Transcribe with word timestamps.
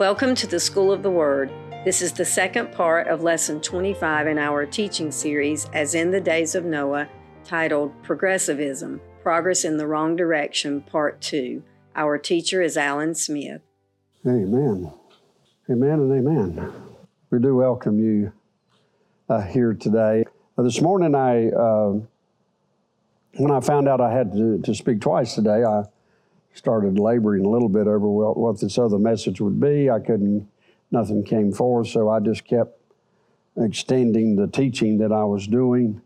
Welcome 0.00 0.34
to 0.34 0.48
the 0.48 0.58
School 0.58 0.90
of 0.90 1.04
the 1.04 1.10
Word. 1.10 1.52
This 1.84 2.02
is 2.02 2.12
the 2.12 2.24
second 2.24 2.72
part 2.72 3.06
of 3.06 3.22
Lesson 3.22 3.60
25 3.60 4.26
in 4.26 4.38
our 4.38 4.66
teaching 4.66 5.12
series, 5.12 5.70
As 5.72 5.94
in 5.94 6.10
the 6.10 6.20
Days 6.20 6.56
of 6.56 6.64
Noah, 6.64 7.08
titled 7.44 7.92
Progressivism 8.02 9.00
Progress 9.22 9.64
in 9.64 9.76
the 9.76 9.86
Wrong 9.86 10.16
Direction, 10.16 10.80
Part 10.80 11.20
2. 11.20 11.62
Our 11.94 12.18
teacher 12.18 12.60
is 12.60 12.76
Alan 12.76 13.14
Smith. 13.14 13.62
Amen. 14.26 14.92
Amen 15.70 16.00
and 16.00 16.12
amen. 16.12 16.72
We 17.30 17.38
do 17.38 17.54
welcome 17.54 18.00
you 18.00 18.32
uh, 19.28 19.42
here 19.42 19.74
today. 19.74 20.24
Uh, 20.58 20.64
this 20.64 20.80
morning, 20.80 21.14
I 21.14 21.50
uh, 21.50 22.00
when 23.36 23.52
I 23.52 23.60
found 23.60 23.88
out 23.88 24.00
I 24.00 24.12
had 24.12 24.32
to, 24.32 24.60
to 24.60 24.74
speak 24.74 25.00
twice 25.00 25.36
today, 25.36 25.62
I 25.62 25.84
started 26.54 26.98
laboring 26.98 27.44
a 27.44 27.48
little 27.48 27.68
bit 27.68 27.86
over 27.86 28.08
what, 28.08 28.36
what 28.36 28.60
this 28.60 28.78
other 28.78 28.98
message 28.98 29.40
would 29.40 29.60
be. 29.60 29.90
I 29.90 29.98
couldn't, 29.98 30.48
nothing 30.90 31.24
came 31.24 31.52
forth, 31.52 31.88
so 31.88 32.08
I 32.08 32.20
just 32.20 32.44
kept 32.44 32.80
extending 33.56 34.36
the 34.36 34.46
teaching 34.46 34.98
that 34.98 35.12
I 35.12 35.24
was 35.24 35.46
doing. 35.46 36.00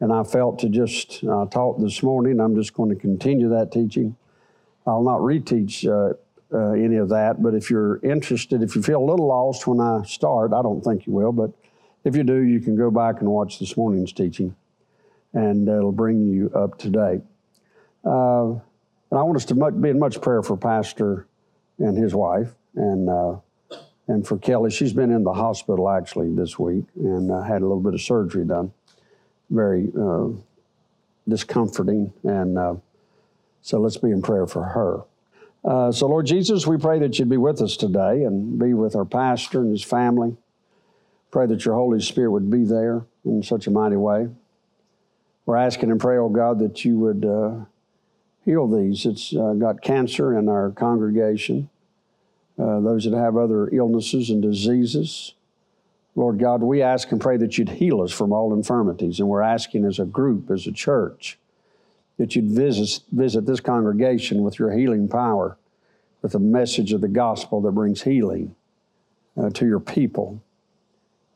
And 0.00 0.12
I 0.12 0.24
felt 0.24 0.58
to 0.60 0.68
just, 0.68 1.22
I 1.22 1.44
taught 1.46 1.80
this 1.80 2.02
morning, 2.02 2.40
I'm 2.40 2.56
just 2.56 2.74
going 2.74 2.90
to 2.90 2.96
continue 2.96 3.50
that 3.50 3.70
teaching. 3.70 4.16
I'll 4.86 5.04
not 5.04 5.20
reteach 5.20 5.86
uh, 5.86 6.14
uh, 6.52 6.72
any 6.72 6.96
of 6.96 7.08
that, 7.10 7.40
but 7.40 7.54
if 7.54 7.70
you're 7.70 7.98
interested, 8.02 8.62
if 8.62 8.74
you 8.74 8.82
feel 8.82 9.00
a 9.00 9.08
little 9.08 9.28
lost 9.28 9.66
when 9.66 9.78
I 9.78 10.02
start, 10.04 10.52
I 10.52 10.60
don't 10.62 10.82
think 10.82 11.06
you 11.06 11.12
will, 11.12 11.32
but 11.32 11.52
if 12.04 12.16
you 12.16 12.24
do, 12.24 12.42
you 12.42 12.58
can 12.60 12.76
go 12.76 12.90
back 12.90 13.20
and 13.20 13.28
watch 13.28 13.60
this 13.60 13.76
morning's 13.76 14.12
teaching, 14.12 14.56
and 15.34 15.68
it'll 15.68 15.92
bring 15.92 16.26
you 16.26 16.50
up 16.52 16.78
to 16.78 16.90
date. 16.90 17.22
Uh, 18.04 18.54
and 19.12 19.20
I 19.20 19.24
want 19.24 19.36
us 19.36 19.44
to 19.44 19.54
be 19.54 19.90
in 19.90 19.98
much 19.98 20.22
prayer 20.22 20.42
for 20.42 20.56
Pastor 20.56 21.26
and 21.78 21.98
his 21.98 22.14
wife, 22.14 22.48
and 22.74 23.10
uh, 23.10 23.36
and 24.08 24.26
for 24.26 24.38
Kelly. 24.38 24.70
She's 24.70 24.94
been 24.94 25.12
in 25.12 25.22
the 25.22 25.34
hospital 25.34 25.90
actually 25.90 26.34
this 26.34 26.58
week 26.58 26.86
and 26.96 27.30
uh, 27.30 27.42
had 27.42 27.60
a 27.60 27.66
little 27.66 27.82
bit 27.82 27.92
of 27.92 28.00
surgery 28.00 28.46
done. 28.46 28.72
Very 29.50 29.92
uh, 30.00 30.28
discomforting, 31.28 32.10
and 32.24 32.56
uh, 32.56 32.74
so 33.60 33.80
let's 33.80 33.98
be 33.98 34.10
in 34.10 34.22
prayer 34.22 34.46
for 34.46 34.64
her. 34.64 35.02
Uh, 35.62 35.92
so, 35.92 36.06
Lord 36.06 36.24
Jesus, 36.24 36.66
we 36.66 36.78
pray 36.78 36.98
that 37.00 37.18
you'd 37.18 37.28
be 37.28 37.36
with 37.36 37.60
us 37.60 37.76
today 37.76 38.24
and 38.24 38.58
be 38.58 38.72
with 38.72 38.96
our 38.96 39.04
pastor 39.04 39.60
and 39.60 39.72
his 39.72 39.84
family. 39.84 40.38
Pray 41.30 41.44
that 41.44 41.66
your 41.66 41.74
Holy 41.74 42.00
Spirit 42.00 42.30
would 42.30 42.50
be 42.50 42.64
there 42.64 43.04
in 43.26 43.42
such 43.42 43.66
a 43.66 43.70
mighty 43.70 43.96
way. 43.96 44.28
We're 45.44 45.56
asking 45.56 45.90
and 45.90 46.00
pray, 46.00 46.16
oh 46.16 46.30
God, 46.30 46.60
that 46.60 46.82
you 46.82 46.98
would 46.98 47.26
uh, 47.26 47.66
heal 48.44 48.68
these. 48.68 49.06
It's 49.06 49.34
uh, 49.34 49.54
got 49.54 49.82
cancer 49.82 50.38
in 50.38 50.48
our 50.48 50.70
congregation, 50.70 51.68
uh, 52.58 52.80
those 52.80 53.04
that 53.04 53.16
have 53.16 53.36
other 53.36 53.68
illnesses 53.68 54.30
and 54.30 54.42
diseases. 54.42 55.34
Lord 56.14 56.38
God, 56.38 56.62
we 56.62 56.82
ask 56.82 57.10
and 57.10 57.20
pray 57.20 57.36
that 57.38 57.56
you'd 57.56 57.70
heal 57.70 58.02
us 58.02 58.12
from 58.12 58.32
all 58.32 58.52
infirmities. 58.52 59.18
And 59.18 59.28
we're 59.28 59.42
asking 59.42 59.84
as 59.84 59.98
a 59.98 60.04
group, 60.04 60.50
as 60.50 60.66
a 60.66 60.72
church, 60.72 61.38
that 62.18 62.36
you'd 62.36 62.50
visit, 62.50 63.00
visit 63.10 63.46
this 63.46 63.60
congregation 63.60 64.42
with 64.42 64.58
your 64.58 64.72
healing 64.72 65.08
power, 65.08 65.56
with 66.20 66.34
a 66.34 66.38
message 66.38 66.92
of 66.92 67.00
the 67.00 67.08
gospel 67.08 67.60
that 67.62 67.72
brings 67.72 68.02
healing 68.02 68.54
uh, 69.36 69.48
to 69.50 69.66
your 69.66 69.80
people. 69.80 70.42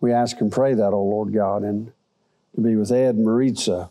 We 0.01 0.13
ask 0.13 0.41
and 0.41 0.53
pray 0.53 0.75
that, 0.75 0.93
O 0.93 0.97
oh 0.97 1.03
Lord 1.03 1.33
God, 1.33 1.63
and 1.63 1.93
to 2.55 2.61
be 2.61 2.77
with 2.77 2.93
Ed 2.93 3.19
Maritza 3.19 3.91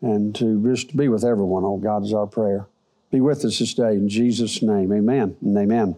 and 0.00 0.34
to 0.36 0.62
just 0.70 0.96
be 0.96 1.08
with 1.08 1.24
everyone. 1.24 1.64
Oh, 1.64 1.76
God 1.76 2.04
is 2.04 2.12
our 2.12 2.26
prayer. 2.26 2.66
Be 3.10 3.20
with 3.20 3.44
us 3.44 3.58
this 3.58 3.74
day 3.74 3.92
in 3.92 4.08
Jesus' 4.08 4.62
name. 4.62 4.92
Amen 4.92 5.36
and 5.40 5.56
amen. 5.56 5.96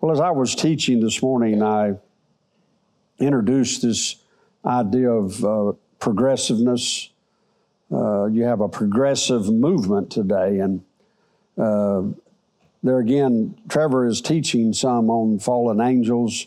Well, 0.00 0.12
as 0.12 0.20
I 0.20 0.30
was 0.30 0.54
teaching 0.54 1.00
this 1.00 1.22
morning, 1.22 1.62
I 1.62 1.94
introduced 3.18 3.82
this 3.82 4.16
idea 4.64 5.10
of 5.10 5.44
uh, 5.44 5.72
progressiveness. 5.98 7.10
Uh, 7.90 8.26
you 8.26 8.44
have 8.44 8.60
a 8.60 8.68
progressive 8.68 9.50
movement 9.50 10.10
today, 10.10 10.60
and 10.60 10.84
uh, 11.56 12.02
there 12.82 12.98
again, 12.98 13.58
Trevor 13.68 14.06
is 14.06 14.20
teaching 14.20 14.72
some 14.72 15.10
on 15.10 15.40
fallen 15.40 15.80
angels, 15.80 16.46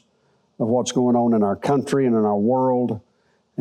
of 0.60 0.68
what's 0.68 0.92
going 0.92 1.16
on 1.16 1.34
in 1.34 1.44
our 1.44 1.56
country 1.56 2.06
and 2.06 2.16
in 2.16 2.24
our 2.24 2.38
world 2.38 3.02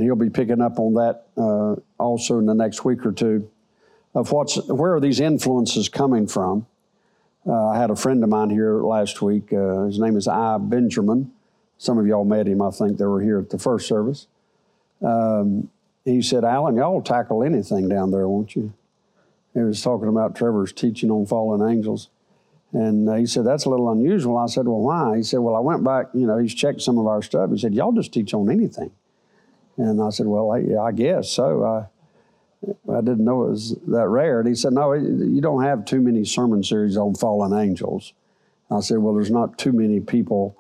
and 0.00 0.05
he'll 0.05 0.17
be 0.17 0.31
picking 0.31 0.61
up 0.61 0.78
on 0.78 0.94
that 0.94 1.27
uh, 1.41 1.77
also 1.99 2.39
in 2.39 2.47
the 2.47 2.55
next 2.55 2.84
week 2.84 3.05
or 3.06 3.12
two 3.12 3.51
of 4.15 4.33
what's 4.33 4.56
where 4.69 4.95
are 4.95 5.01
these 5.01 5.21
influences 5.21 5.89
coming 5.89 6.27
from. 6.27 6.67
Uh, 7.47 7.69
I 7.69 7.78
had 7.78 7.91
a 7.91 7.97
friend 7.97 8.23
of 8.23 8.28
mine 8.28 8.51
here 8.51 8.83
last 8.83 9.23
week. 9.23 9.53
Uh, 9.53 9.84
his 9.84 9.99
name 9.99 10.17
is 10.17 10.29
I. 10.29 10.59
Benjamin. 10.59 11.33
Some 11.79 11.97
of 11.99 12.06
y'all 12.06 12.25
met 12.25 12.47
him, 12.47 12.61
I 12.61 12.71
think. 12.71 12.99
They 12.99 13.06
were 13.06 13.23
here 13.23 13.39
at 13.39 13.49
the 13.49 13.59
first 13.59 13.89
service. 13.89 14.27
Um, 15.00 15.71
he 16.05 16.21
said, 16.21 16.45
Alan, 16.45 16.77
y'all 16.77 17.00
tackle 17.00 17.43
anything 17.43 17.89
down 17.89 18.11
there, 18.11 18.29
won't 18.29 18.55
you? 18.55 18.75
He 19.55 19.61
was 19.61 19.83
talking 19.83 20.09
about 20.09 20.37
Trevor's 20.37 20.73
teaching 20.73 21.11
on 21.11 21.27
fallen 21.27 21.69
angels. 21.69 22.11
And 22.73 23.09
uh, 23.09 23.15
he 23.15 23.27
said, 23.27 23.45
That's 23.45 23.65
a 23.65 23.71
little 23.71 23.91
unusual. 23.91 24.37
I 24.37 24.47
said, 24.47 24.67
Well, 24.67 24.81
why? 24.81 25.17
He 25.17 25.23
said, 25.23 25.41
Well, 25.41 25.56
I 25.56 25.61
went 25.61 25.83
back, 25.83 26.06
you 26.15 26.27
know, 26.27 26.39
he's 26.39 26.55
checked 26.55 26.83
some 26.83 26.99
of 26.99 27.06
our 27.06 27.23
stuff. 27.23 27.50
He 27.50 27.59
said, 27.59 27.75
Y'all 27.75 27.93
just 27.93 28.12
teach 28.12 28.34
on 28.34 28.50
anything. 28.50 28.91
And 29.76 30.03
I 30.03 30.10
said, 30.10 30.26
Well, 30.26 30.50
I, 30.53 30.88
I 30.88 30.92
guess 30.92 31.31
so. 31.31 31.64
I, 31.64 31.86
I 32.92 33.00
didn't 33.00 33.25
know 33.25 33.44
it 33.44 33.50
was 33.50 33.76
that 33.86 34.08
rare. 34.08 34.41
And 34.41 34.48
he 34.48 34.54
said, 34.54 34.72
No, 34.72 34.92
you 34.92 35.41
don't 35.41 35.62
have 35.62 35.84
too 35.84 36.00
many 36.00 36.25
sermon 36.25 36.62
series 36.62 36.97
on 36.97 37.14
fallen 37.14 37.58
angels. 37.58 38.12
I 38.70 38.81
said, 38.81 38.98
Well, 38.98 39.14
there's 39.14 39.31
not 39.31 39.58
too 39.58 39.72
many 39.72 40.00
people 40.00 40.56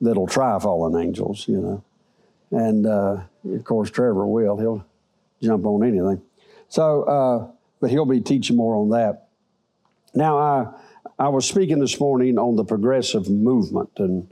that'll 0.00 0.26
try 0.26 0.58
fallen 0.58 1.00
angels, 1.00 1.46
you 1.48 1.60
know. 1.60 1.84
And 2.50 2.86
uh, 2.86 3.22
of 3.52 3.64
course, 3.64 3.90
Trevor 3.90 4.26
will. 4.26 4.56
He'll 4.56 4.84
jump 5.42 5.66
on 5.66 5.82
anything. 5.82 6.22
So, 6.68 7.02
uh, 7.02 7.48
but 7.80 7.90
he'll 7.90 8.06
be 8.06 8.20
teaching 8.20 8.56
more 8.56 8.76
on 8.76 8.90
that. 8.90 9.28
Now, 10.14 10.38
I, 10.38 10.66
I 11.18 11.28
was 11.28 11.46
speaking 11.46 11.78
this 11.78 11.98
morning 12.00 12.38
on 12.38 12.56
the 12.56 12.64
progressive 12.64 13.28
movement 13.28 13.90
and 13.98 14.28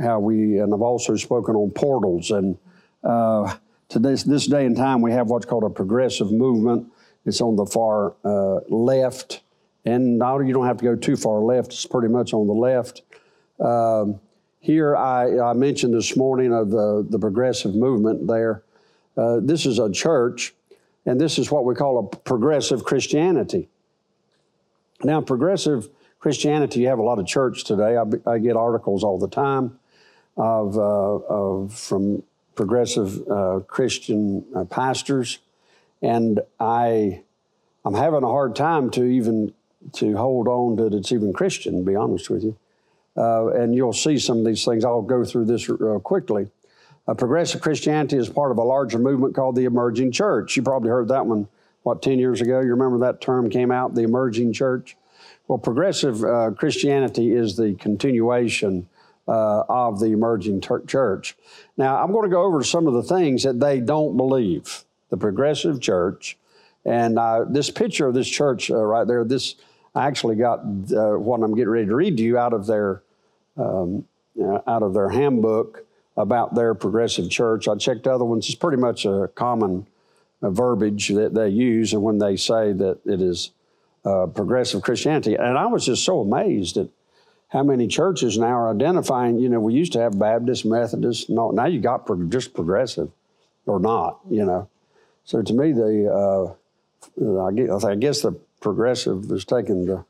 how 0.00 0.20
we, 0.20 0.58
and 0.58 0.72
I've 0.72 0.82
also 0.82 1.16
spoken 1.16 1.54
on 1.54 1.70
portals 1.70 2.30
and 2.30 2.56
uh, 3.04 3.56
to 3.90 3.98
this, 3.98 4.22
this 4.22 4.46
day 4.46 4.66
and 4.66 4.76
time, 4.76 5.00
we 5.00 5.12
have 5.12 5.28
what's 5.28 5.46
called 5.46 5.64
a 5.64 5.70
progressive 5.70 6.30
movement. 6.30 6.92
It's 7.24 7.40
on 7.40 7.56
the 7.56 7.66
far 7.66 8.14
uh, 8.24 8.60
left, 8.68 9.40
and 9.84 10.14
you 10.14 10.52
don't 10.52 10.66
have 10.66 10.78
to 10.78 10.84
go 10.84 10.96
too 10.96 11.16
far 11.16 11.40
left. 11.40 11.72
It's 11.72 11.86
pretty 11.86 12.08
much 12.08 12.32
on 12.32 12.46
the 12.46 12.52
left. 12.52 13.02
Um, 13.58 14.20
here, 14.60 14.96
I, 14.96 15.38
I, 15.40 15.52
mentioned 15.52 15.94
this 15.94 16.16
morning 16.16 16.52
of 16.52 16.70
the, 16.70 17.06
the 17.08 17.18
progressive 17.18 17.74
movement 17.74 18.26
there. 18.26 18.62
Uh, 19.16 19.40
this 19.42 19.66
is 19.66 19.78
a 19.78 19.90
church, 19.90 20.54
and 21.06 21.20
this 21.20 21.38
is 21.38 21.50
what 21.50 21.64
we 21.64 21.74
call 21.74 21.98
a 21.98 22.16
progressive 22.16 22.84
Christianity. 22.84 23.68
Now, 25.02 25.20
progressive 25.20 25.88
Christianity, 26.20 26.80
you 26.80 26.88
have 26.88 26.98
a 26.98 27.02
lot 27.02 27.18
of 27.18 27.26
church 27.26 27.64
today. 27.64 27.96
I, 27.96 28.30
I 28.30 28.38
get 28.38 28.56
articles 28.56 29.02
all 29.02 29.18
the 29.18 29.28
time 29.28 29.78
of, 30.36 30.76
uh, 30.76 30.80
of 30.80 31.74
from 31.74 32.22
progressive 32.58 33.26
uh, 33.30 33.60
Christian 33.68 34.44
uh, 34.54 34.64
pastors, 34.64 35.38
and 36.02 36.40
I, 36.58 37.22
I'm 37.84 37.94
having 37.94 38.24
a 38.24 38.26
hard 38.26 38.56
time 38.56 38.90
to 38.90 39.04
even 39.04 39.54
to 39.92 40.16
hold 40.16 40.48
on 40.48 40.74
that 40.76 40.92
it's 40.92 41.12
even 41.12 41.32
Christian. 41.32 41.78
To 41.78 41.84
be 41.84 41.94
honest 41.94 42.28
with 42.28 42.42
you, 42.42 42.56
uh, 43.16 43.46
and 43.50 43.76
you'll 43.76 43.92
see 43.92 44.18
some 44.18 44.38
of 44.40 44.44
these 44.44 44.64
things. 44.64 44.84
I'll 44.84 45.02
go 45.02 45.24
through 45.24 45.44
this 45.44 45.70
uh, 45.70 46.00
quickly. 46.00 46.50
progressive 47.16 47.60
Christianity 47.60 48.16
is 48.16 48.28
part 48.28 48.50
of 48.50 48.58
a 48.58 48.64
larger 48.64 48.98
movement 48.98 49.36
called 49.36 49.54
the 49.54 49.64
emerging 49.64 50.10
church. 50.10 50.56
You 50.56 50.62
probably 50.64 50.90
heard 50.90 51.08
that 51.08 51.24
one. 51.24 51.46
What 51.84 52.02
ten 52.02 52.18
years 52.18 52.40
ago? 52.40 52.58
You 52.60 52.70
remember 52.70 52.98
that 53.06 53.20
term 53.20 53.48
came 53.48 53.70
out, 53.70 53.94
the 53.94 54.02
emerging 54.02 54.52
church. 54.52 54.96
Well, 55.46 55.58
progressive 55.58 56.24
uh, 56.24 56.50
Christianity 56.50 57.30
is 57.32 57.56
the 57.56 57.74
continuation 57.74 58.88
uh, 59.28 59.62
of 59.68 60.00
the 60.00 60.06
emerging 60.06 60.60
ter- 60.60 60.84
church. 60.84 61.36
Now, 61.76 62.02
I'm 62.02 62.12
going 62.12 62.28
to 62.28 62.34
go 62.34 62.42
over 62.42 62.64
some 62.64 62.86
of 62.86 62.94
the 62.94 63.02
things 63.02 63.42
that 63.42 63.60
they 63.60 63.78
don't 63.78 64.16
believe, 64.16 64.84
the 65.10 65.16
progressive 65.16 65.80
church. 65.80 66.38
And 66.84 67.18
uh, 67.18 67.44
this 67.46 67.70
picture 67.70 68.06
of 68.06 68.14
this 68.14 68.28
church 68.28 68.70
uh, 68.70 68.76
right 68.76 69.06
there, 69.06 69.24
this 69.24 69.56
I 69.94 70.06
actually 70.06 70.36
got 70.36 70.60
uh, 70.60 71.18
what 71.18 71.42
I'm 71.42 71.54
getting 71.54 71.68
ready 71.68 71.86
to 71.86 71.94
read 71.94 72.16
to 72.16 72.22
you 72.22 72.38
out 72.38 72.52
of 72.52 72.66
their 72.66 73.02
um, 73.56 74.06
uh, 74.40 74.60
out 74.66 74.82
of 74.82 74.94
their 74.94 75.10
handbook 75.10 75.84
about 76.16 76.54
their 76.54 76.74
progressive 76.74 77.28
church. 77.28 77.68
I 77.68 77.74
checked 77.74 78.06
other 78.06 78.24
ones; 78.24 78.46
it's 78.46 78.54
pretty 78.54 78.80
much 78.80 79.04
a 79.04 79.28
common 79.34 79.86
uh, 80.40 80.50
verbiage 80.50 81.08
that 81.08 81.34
they 81.34 81.48
use, 81.48 81.92
and 81.92 82.02
when 82.02 82.18
they 82.18 82.36
say 82.36 82.72
that 82.72 83.00
it 83.04 83.20
is 83.20 83.50
progressive 84.04 84.80
Christianity, 84.80 85.34
and 85.34 85.58
I 85.58 85.66
was 85.66 85.84
just 85.84 86.02
so 86.02 86.20
amazed 86.20 86.78
at 86.78 86.88
how 87.48 87.62
many 87.62 87.86
churches 87.86 88.38
now 88.38 88.54
are 88.58 88.70
identifying, 88.70 89.38
you 89.38 89.48
know, 89.48 89.60
we 89.60 89.74
used 89.74 89.92
to 89.92 90.00
have 90.00 90.18
Baptist, 90.18 90.64
Methodist, 90.64 91.30
no, 91.30 91.50
now 91.50 91.66
you 91.66 91.80
got 91.80 92.06
pro- 92.06 92.24
just 92.24 92.54
progressive 92.54 93.10
or 93.66 93.80
not, 93.80 94.20
you 94.30 94.44
know. 94.44 94.68
So 95.24 95.42
to 95.42 95.52
me, 95.52 95.72
the, 95.72 96.56
uh, 97.20 97.46
I, 97.46 97.52
guess, 97.52 97.84
I 97.84 97.94
guess 97.94 98.22
the 98.22 98.32
progressive 98.60 99.30
is 99.30 99.44
taking 99.44 99.86
the 99.86 100.04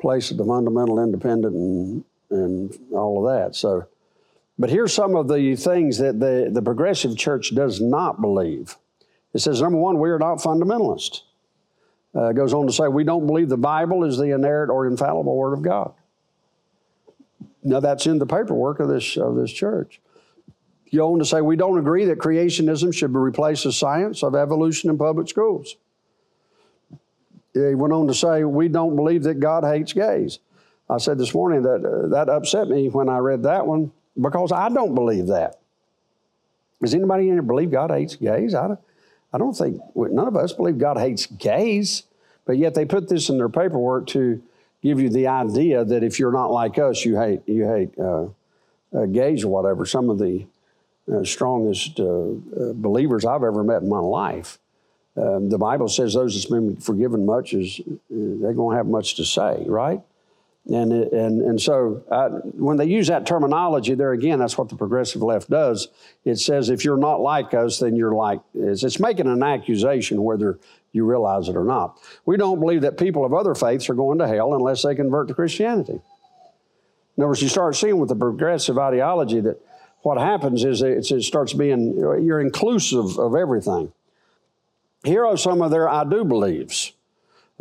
place 0.00 0.30
of 0.30 0.36
the 0.36 0.44
fundamental, 0.44 1.02
independent, 1.02 1.54
and 1.54 2.04
and 2.32 2.76
all 2.92 3.26
of 3.26 3.32
that. 3.32 3.54
So, 3.54 3.86
but 4.58 4.70
here's 4.70 4.92
some 4.92 5.14
of 5.14 5.28
the 5.28 5.54
things 5.56 5.98
that 5.98 6.18
the, 6.18 6.50
the 6.50 6.62
progressive 6.62 7.16
church 7.16 7.54
does 7.54 7.80
not 7.80 8.20
believe. 8.20 8.76
It 9.34 9.40
says, 9.40 9.60
number 9.62 9.78
one, 9.78 9.98
we 9.98 10.10
are 10.10 10.18
not 10.18 10.38
fundamentalists. 10.38 11.20
Uh, 12.14 12.32
goes 12.32 12.52
on 12.52 12.66
to 12.66 12.72
say, 12.72 12.88
we 12.88 13.04
don't 13.04 13.26
believe 13.26 13.48
the 13.48 13.56
Bible 13.56 14.04
is 14.04 14.18
the 14.18 14.34
inerrant 14.34 14.70
or 14.70 14.86
infallible 14.86 15.36
Word 15.36 15.54
of 15.54 15.62
God. 15.62 15.94
Now, 17.62 17.80
that's 17.80 18.06
in 18.06 18.18
the 18.18 18.26
paperwork 18.26 18.80
of 18.80 18.88
this, 18.88 19.16
of 19.16 19.36
this 19.36 19.52
church. 19.52 20.00
Go 20.94 21.12
on 21.12 21.20
to 21.20 21.24
say, 21.24 21.40
we 21.40 21.56
don't 21.56 21.78
agree 21.78 22.04
that 22.06 22.18
creationism 22.18 22.92
should 22.92 23.14
replace 23.14 23.62
the 23.62 23.72
science 23.72 24.22
of 24.22 24.34
evolution 24.34 24.90
in 24.90 24.98
public 24.98 25.28
schools. 25.28 25.76
He 27.54 27.74
went 27.74 27.92
on 27.92 28.06
to 28.08 28.14
say, 28.14 28.44
we 28.44 28.68
don't 28.68 28.96
believe 28.96 29.22
that 29.22 29.40
God 29.40 29.64
hates 29.64 29.92
gays. 29.92 30.38
I 30.90 30.98
said 30.98 31.18
this 31.18 31.34
morning 31.34 31.62
that 31.62 31.84
uh, 31.84 32.08
that 32.08 32.28
upset 32.28 32.68
me 32.68 32.88
when 32.88 33.08
I 33.08 33.18
read 33.18 33.44
that 33.44 33.66
one 33.66 33.92
because 34.20 34.52
I 34.52 34.68
don't 34.68 34.94
believe 34.94 35.28
that. 35.28 35.58
Does 36.82 36.94
anybody 36.94 37.28
in 37.28 37.34
here 37.34 37.42
believe 37.42 37.70
God 37.70 37.90
hates 37.90 38.16
gays? 38.16 38.54
I 38.54 38.68
don't, 38.68 38.80
I 39.32 39.38
don't 39.38 39.56
think, 39.56 39.80
none 39.94 40.28
of 40.28 40.36
us 40.36 40.52
believe 40.52 40.78
God 40.78 40.98
hates 40.98 41.26
gays, 41.26 42.02
but 42.44 42.58
yet 42.58 42.74
they 42.74 42.84
put 42.84 43.08
this 43.08 43.28
in 43.30 43.38
their 43.38 43.48
paperwork 43.48 44.08
to 44.08 44.42
give 44.82 45.00
you 45.00 45.08
the 45.08 45.28
idea 45.28 45.84
that 45.84 46.02
if 46.02 46.18
you're 46.18 46.32
not 46.32 46.50
like 46.50 46.78
us, 46.78 47.04
you 47.04 47.16
hate, 47.16 47.40
you 47.46 47.66
hate 47.66 47.98
uh, 47.98 48.26
uh, 48.94 49.06
gays 49.06 49.44
or 49.44 49.48
whatever. 49.48 49.86
Some 49.86 50.10
of 50.10 50.18
the 50.18 50.46
uh, 51.12 51.24
strongest 51.24 51.98
uh, 51.98 52.04
uh, 52.04 52.72
believers 52.74 53.24
I've 53.24 53.42
ever 53.42 53.64
met 53.64 53.82
in 53.82 53.88
my 53.88 53.98
life. 53.98 54.58
Um, 55.16 55.50
the 55.50 55.58
Bible 55.58 55.88
says 55.88 56.14
those 56.14 56.34
that's 56.34 56.46
been 56.46 56.76
forgiven 56.76 57.26
much 57.26 57.52
is 57.52 57.80
uh, 57.80 57.90
they're 58.08 58.54
going 58.54 58.74
to 58.74 58.76
have 58.76 58.86
much 58.86 59.16
to 59.16 59.24
say, 59.24 59.64
right? 59.66 60.00
And, 60.66 60.92
and, 60.92 61.42
and 61.42 61.60
so 61.60 62.04
I, 62.10 62.26
when 62.26 62.76
they 62.76 62.84
use 62.84 63.08
that 63.08 63.26
terminology 63.26 63.94
there 63.94 64.12
again, 64.12 64.38
that's 64.38 64.56
what 64.56 64.68
the 64.68 64.76
progressive 64.76 65.20
left 65.20 65.50
does. 65.50 65.88
It 66.24 66.36
says 66.36 66.70
if 66.70 66.84
you're 66.84 66.96
not 66.96 67.20
like 67.20 67.52
us, 67.52 67.80
then 67.80 67.96
you're 67.96 68.14
like, 68.14 68.40
it's, 68.54 68.84
it's 68.84 69.00
making 69.00 69.26
an 69.26 69.42
accusation 69.42 70.22
whether 70.22 70.60
you 70.92 71.04
realize 71.04 71.48
it 71.48 71.56
or 71.56 71.64
not. 71.64 71.98
We 72.26 72.36
don't 72.36 72.60
believe 72.60 72.82
that 72.82 72.96
people 72.96 73.24
of 73.24 73.34
other 73.34 73.56
faiths 73.56 73.90
are 73.90 73.94
going 73.94 74.18
to 74.18 74.28
hell 74.28 74.54
unless 74.54 74.82
they 74.82 74.94
convert 74.94 75.28
to 75.28 75.34
Christianity. 75.34 75.94
In 75.94 77.22
other 77.22 77.28
words, 77.28 77.42
you 77.42 77.48
start 77.48 77.74
seeing 77.74 77.98
with 77.98 78.08
the 78.08 78.16
progressive 78.16 78.78
ideology 78.78 79.40
that 79.40 79.60
what 80.02 80.18
happens 80.18 80.64
is 80.64 80.82
it 80.82 81.22
starts 81.22 81.52
being, 81.52 81.96
you're 81.96 82.40
inclusive 82.40 83.18
of 83.18 83.34
everything. 83.34 83.92
Here 85.04 85.26
are 85.26 85.36
some 85.36 85.60
of 85.62 85.70
their 85.70 85.88
I 85.88 86.04
do 86.04 86.24
believes. 86.24 86.92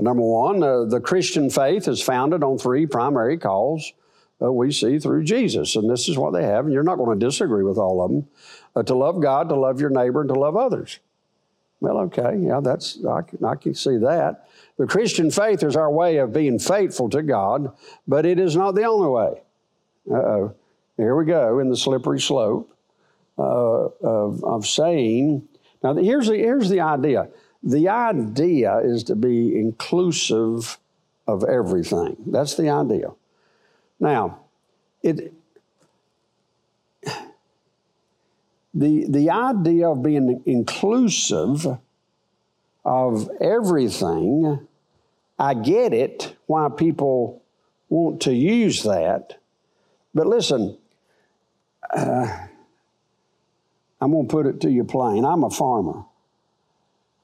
Number 0.02 0.24
one, 0.24 0.64
uh, 0.64 0.86
the 0.86 1.00
Christian 1.00 1.50
faith 1.50 1.88
is 1.88 2.02
founded 2.02 2.44
on 2.44 2.58
three 2.58 2.88
primary 2.88 3.38
calls 3.38 3.94
uh, 4.42 4.52
we 4.52 4.72
see 4.72 4.98
through 4.98 5.24
Jesus. 5.24 5.76
And 5.76 5.90
this 5.90 6.10
is 6.10 6.18
what 6.18 6.34
they 6.34 6.44
have, 6.44 6.66
and 6.66 6.74
you're 6.74 6.84
not 6.84 6.98
going 6.98 7.20
to 7.20 7.26
disagree 7.26 7.64
with 7.64 7.78
all 7.78 8.04
of 8.04 8.10
them 8.10 8.28
uh, 8.76 8.84
to 8.84 8.96
love 8.96 9.22
God, 9.22 9.50
to 9.50 9.56
love 9.56 9.80
your 9.80 9.92
neighbor, 9.92 10.22
and 10.22 10.30
to 10.30 10.40
love 10.40 10.58
others. 10.58 11.00
Well, 11.82 11.98
okay, 12.00 12.38
yeah, 12.40 12.60
that's, 12.62 13.04
I 13.06 13.22
can, 13.22 13.46
I 13.46 13.56
can 13.56 13.76
see 13.76 13.98
that. 13.98 14.48
The 14.78 14.88
Christian 14.88 15.30
faith 15.30 15.64
is 15.64 15.76
our 15.76 15.92
way 15.92 16.18
of 16.18 16.34
being 16.34 16.58
faithful 16.58 17.10
to 17.10 17.22
God, 17.22 17.72
but 18.08 18.26
it 18.26 18.40
is 18.40 18.56
not 18.56 18.74
the 18.74 18.84
only 18.84 19.08
way. 19.08 19.42
Uh-oh. 20.12 20.56
Here 20.98 21.16
we 21.16 21.26
go 21.26 21.60
in 21.60 21.70
the 21.70 21.78
slippery 21.78 22.20
slope 22.20 22.76
uh, 23.38 23.42
of, 23.42 24.44
of 24.44 24.68
saying, 24.68 25.48
now 25.84 25.96
here's 25.96 26.28
the, 26.28 26.38
here's 26.38 26.70
the 26.70 26.82
idea 26.82 27.30
the 27.64 27.90
idea 27.90 28.78
is 28.78 29.04
to 29.06 29.16
be 29.16 29.58
inclusive 29.58 30.78
of 31.28 31.44
everything. 31.44 32.18
That's 32.26 32.56
the 32.56 32.70
idea. 32.70 33.12
Now, 34.00 34.40
it, 35.04 35.34
the, 38.74 39.06
the 39.08 39.30
idea 39.30 39.90
of 39.90 40.02
being 40.02 40.42
inclusive 40.46 41.78
of 42.84 43.30
everything, 43.40 44.68
I 45.38 45.54
get 45.54 45.94
it 45.94 46.36
why 46.48 46.70
people 46.76 47.44
want 47.90 48.22
to 48.22 48.34
use 48.34 48.84
that. 48.84 49.40
But 50.16 50.28
listen, 50.28 50.78
uh, 51.94 52.48
I'm 54.00 54.12
going 54.12 54.28
to 54.28 54.32
put 54.32 54.48
it 54.48 54.62
to 54.62 54.72
you 54.72 54.84
plain. 54.84 55.26
I'm 55.26 55.44
a 55.44 55.50
farmer. 55.50 56.06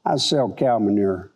I 0.07 0.15
sell 0.15 0.49
cow 0.49 0.79
manure. 0.79 1.31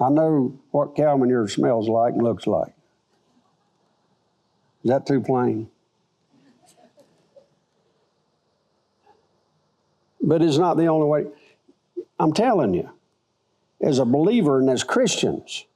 I 0.00 0.08
know 0.08 0.58
what 0.70 0.96
cow 0.96 1.14
manure 1.18 1.46
smells 1.46 1.90
like 1.90 2.14
and 2.14 2.22
looks 2.22 2.46
like. 2.46 2.72
Is 4.82 4.88
that 4.88 5.04
too 5.04 5.20
plain? 5.20 5.68
But 10.22 10.40
it's 10.40 10.56
not 10.56 10.78
the 10.78 10.86
only 10.86 11.06
way. 11.06 11.26
I'm 12.18 12.32
telling 12.32 12.72
you, 12.72 12.88
as 13.82 13.98
a 13.98 14.06
believer 14.06 14.58
and 14.58 14.70
as 14.70 14.82
Christians, 14.84 15.66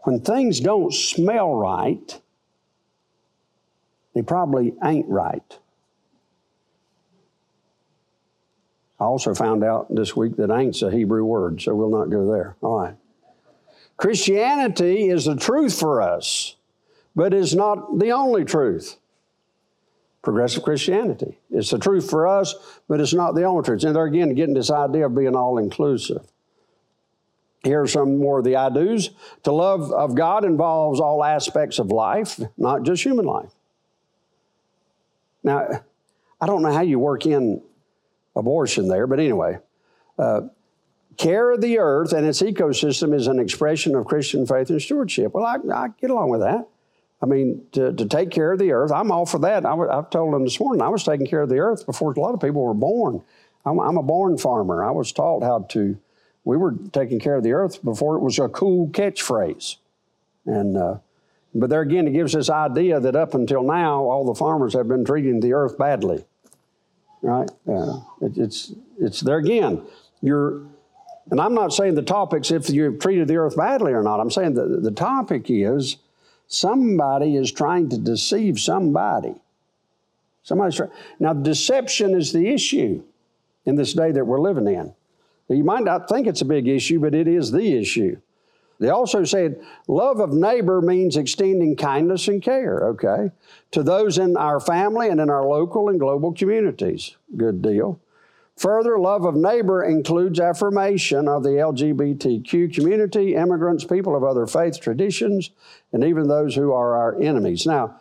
when 0.00 0.20
things 0.20 0.60
don't 0.60 0.94
smell 0.94 1.54
right, 1.54 2.20
they 4.14 4.22
probably 4.22 4.72
ain't 4.82 5.08
right. 5.10 5.58
I 8.98 9.04
also 9.04 9.34
found 9.34 9.62
out 9.62 9.94
this 9.94 10.16
week 10.16 10.36
that 10.36 10.50
ain't's 10.50 10.82
a 10.82 10.90
Hebrew 10.90 11.24
word, 11.24 11.60
so 11.60 11.74
we'll 11.74 11.90
not 11.90 12.10
go 12.10 12.30
there. 12.30 12.56
All 12.62 12.80
right. 12.80 12.94
Christianity 13.96 15.08
is 15.08 15.26
the 15.26 15.36
truth 15.36 15.78
for 15.78 16.02
us, 16.02 16.56
but 17.14 17.34
is 17.34 17.54
not 17.54 17.98
the 17.98 18.10
only 18.10 18.44
truth. 18.44 18.96
Progressive 20.22 20.62
Christianity. 20.62 21.38
It's 21.50 21.70
the 21.70 21.78
truth 21.78 22.10
for 22.10 22.26
us, 22.26 22.54
but 22.88 23.00
it's 23.00 23.14
not 23.14 23.34
the 23.34 23.44
only 23.44 23.62
truth. 23.62 23.84
And 23.84 23.94
there 23.94 24.04
again, 24.04 24.34
getting 24.34 24.54
this 24.54 24.70
idea 24.70 25.06
of 25.06 25.14
being 25.14 25.36
all 25.36 25.58
inclusive. 25.58 26.26
Here 27.62 27.82
are 27.82 27.86
some 27.86 28.18
more 28.18 28.38
of 28.38 28.44
the 28.44 28.56
I 28.56 28.68
do's. 28.70 29.10
To 29.44 29.52
love 29.52 29.92
of 29.92 30.14
God 30.14 30.44
involves 30.44 31.00
all 31.00 31.24
aspects 31.24 31.78
of 31.78 31.90
life, 31.90 32.40
not 32.56 32.82
just 32.82 33.02
human 33.02 33.24
life. 33.24 33.50
Now, 35.42 35.82
I 36.40 36.46
don't 36.46 36.62
know 36.62 36.72
how 36.72 36.82
you 36.82 36.98
work 36.98 37.24
in 37.24 37.62
abortion 38.36 38.86
there, 38.88 39.06
but 39.06 39.18
anyway. 39.18 39.58
Uh, 40.18 40.42
care 41.16 41.50
of 41.50 41.60
the 41.60 41.78
earth 41.78 42.12
and 42.12 42.26
its 42.26 42.42
ecosystem 42.42 43.14
is 43.14 43.26
an 43.26 43.38
expression 43.38 43.94
of 43.94 44.04
Christian 44.04 44.46
faith 44.46 44.70
and 44.70 44.80
stewardship. 44.80 45.32
Well, 45.34 45.44
I, 45.44 45.56
I 45.74 45.88
get 46.00 46.10
along 46.10 46.30
with 46.30 46.40
that. 46.40 46.68
I 47.22 47.26
mean, 47.26 47.66
to, 47.72 47.92
to, 47.94 48.04
take 48.04 48.30
care 48.30 48.52
of 48.52 48.58
the 48.58 48.72
earth, 48.72 48.92
I'm 48.92 49.10
all 49.10 49.24
for 49.24 49.38
that. 49.38 49.64
I, 49.64 49.74
have 49.94 50.10
told 50.10 50.34
them 50.34 50.44
this 50.44 50.60
morning 50.60 50.82
I 50.82 50.88
was 50.88 51.02
taking 51.02 51.26
care 51.26 51.40
of 51.40 51.48
the 51.48 51.58
earth 51.58 51.86
before 51.86 52.12
a 52.12 52.20
lot 52.20 52.34
of 52.34 52.40
people 52.40 52.62
were 52.62 52.74
born. 52.74 53.22
I'm, 53.64 53.80
I'm, 53.80 53.96
a 53.96 54.02
born 54.02 54.36
farmer. 54.36 54.84
I 54.84 54.90
was 54.90 55.12
taught 55.12 55.42
how 55.42 55.60
to, 55.70 55.98
we 56.44 56.58
were 56.58 56.74
taking 56.92 57.18
care 57.18 57.36
of 57.36 57.42
the 57.42 57.52
earth 57.52 57.82
before 57.82 58.16
it 58.16 58.20
was 58.20 58.38
a 58.38 58.48
cool 58.48 58.88
catchphrase. 58.88 59.76
And, 60.44 60.76
uh, 60.76 60.98
but 61.54 61.70
there 61.70 61.80
again, 61.80 62.06
it 62.06 62.12
gives 62.12 62.34
this 62.34 62.50
idea 62.50 63.00
that 63.00 63.16
up 63.16 63.32
until 63.32 63.62
now, 63.62 64.04
all 64.04 64.26
the 64.26 64.34
farmers 64.34 64.74
have 64.74 64.86
been 64.86 65.04
treating 65.04 65.40
the 65.40 65.54
earth 65.54 65.78
badly 65.78 66.26
right? 67.22 67.50
Uh, 67.68 68.00
it, 68.20 68.38
it's 68.38 68.72
it's 68.98 69.20
there 69.20 69.38
again. 69.38 69.82
You're, 70.22 70.62
and 71.30 71.40
I'm 71.40 71.54
not 71.54 71.72
saying 71.72 71.94
the 71.94 72.02
topic's 72.02 72.50
if 72.50 72.70
you've 72.70 72.98
treated 72.98 73.28
the 73.28 73.36
earth 73.36 73.56
badly 73.56 73.92
or 73.92 74.02
not. 74.02 74.20
I'm 74.20 74.30
saying 74.30 74.54
the 74.54 74.80
the 74.80 74.90
topic 74.90 75.46
is 75.48 75.96
somebody 76.48 77.36
is 77.36 77.50
trying 77.52 77.88
to 77.90 77.98
deceive 77.98 78.60
somebody. 78.60 79.34
Somebody's 80.42 80.76
trying. 80.76 80.90
Now, 81.18 81.32
deception 81.32 82.14
is 82.14 82.32
the 82.32 82.48
issue 82.48 83.02
in 83.64 83.74
this 83.74 83.92
day 83.92 84.12
that 84.12 84.24
we're 84.24 84.40
living 84.40 84.68
in. 84.68 84.94
You 85.48 85.64
might 85.64 85.84
not 85.84 86.08
think 86.08 86.26
it's 86.26 86.40
a 86.40 86.46
big 86.46 86.68
issue, 86.68 87.00
but 87.00 87.14
it 87.14 87.28
is 87.28 87.50
the 87.50 87.76
issue. 87.76 88.20
They 88.78 88.90
also 88.90 89.24
said 89.24 89.60
love 89.88 90.20
of 90.20 90.32
neighbor 90.32 90.80
means 90.80 91.16
extending 91.16 91.76
kindness 91.76 92.28
and 92.28 92.42
care, 92.42 92.88
okay, 92.88 93.30
to 93.70 93.82
those 93.82 94.18
in 94.18 94.36
our 94.36 94.60
family 94.60 95.08
and 95.08 95.20
in 95.20 95.30
our 95.30 95.46
local 95.46 95.88
and 95.88 95.98
global 95.98 96.32
communities. 96.32 97.16
Good 97.36 97.62
deal. 97.62 98.00
Further, 98.56 98.98
love 98.98 99.26
of 99.26 99.34
neighbor 99.34 99.84
includes 99.84 100.40
affirmation 100.40 101.28
of 101.28 101.42
the 101.42 101.50
LGBTQ 101.50 102.74
community, 102.74 103.34
immigrants, 103.34 103.84
people 103.84 104.16
of 104.16 104.24
other 104.24 104.46
faith 104.46 104.80
traditions, 104.80 105.50
and 105.92 106.02
even 106.02 106.26
those 106.26 106.54
who 106.54 106.72
are 106.72 106.96
our 106.96 107.20
enemies. 107.20 107.66
Now, 107.66 108.00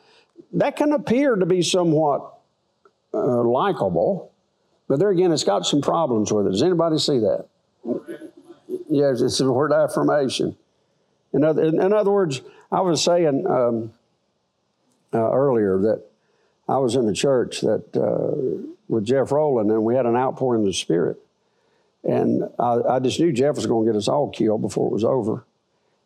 that 0.54 0.78
can 0.78 0.94
appear 0.94 1.36
to 1.36 1.46
be 1.46 1.62
somewhat 1.62 2.38
uh, 3.14 3.44
likable, 3.44 4.32
but 4.88 5.00
there 5.00 5.10
again, 5.10 5.34
it's 5.34 5.44
got 5.44 5.66
some 5.66 5.82
problems 5.82 6.32
with 6.32 6.48
it. 6.48 6.52
Does 6.52 6.64
anybody 6.64 7.00
see 7.00 7.20
that? 7.20 7.48
Yes, 8.90 9.22
it's 9.22 9.40
the 9.40 9.52
word 9.52 9.74
affirmation. 9.74 10.56
In 11.36 11.44
other, 11.44 11.64
in, 11.64 11.92
other 11.92 12.12
words, 12.12 12.42
I 12.72 12.80
was 12.80 13.04
saying 13.04 13.46
um, 13.46 13.92
uh, 15.14 15.32
earlier 15.32 15.78
that 15.80 16.02
I 16.70 16.78
was 16.78 16.96
in 16.96 17.10
a 17.10 17.14
church 17.14 17.60
that 17.60 17.96
uh, 17.98 18.72
with 18.88 19.04
Jeff 19.04 19.34
Rowland, 19.34 19.70
and 19.70 19.84
we 19.84 19.96
had 19.96 20.06
an 20.06 20.16
outpouring 20.16 20.62
of 20.62 20.68
the 20.68 20.74
Spirit. 20.74 21.18
And 22.06 22.50
I, 22.58 22.80
I 22.88 23.00
just 23.00 23.20
knew 23.20 23.34
Jeff 23.34 23.58
was 23.58 23.66
going 23.66 23.86
to 23.86 23.92
get 23.92 23.98
us 23.98 24.08
all 24.08 24.30
killed 24.30 24.62
before 24.62 24.88
it 24.88 24.94
was 24.94 25.04
over. 25.04 25.44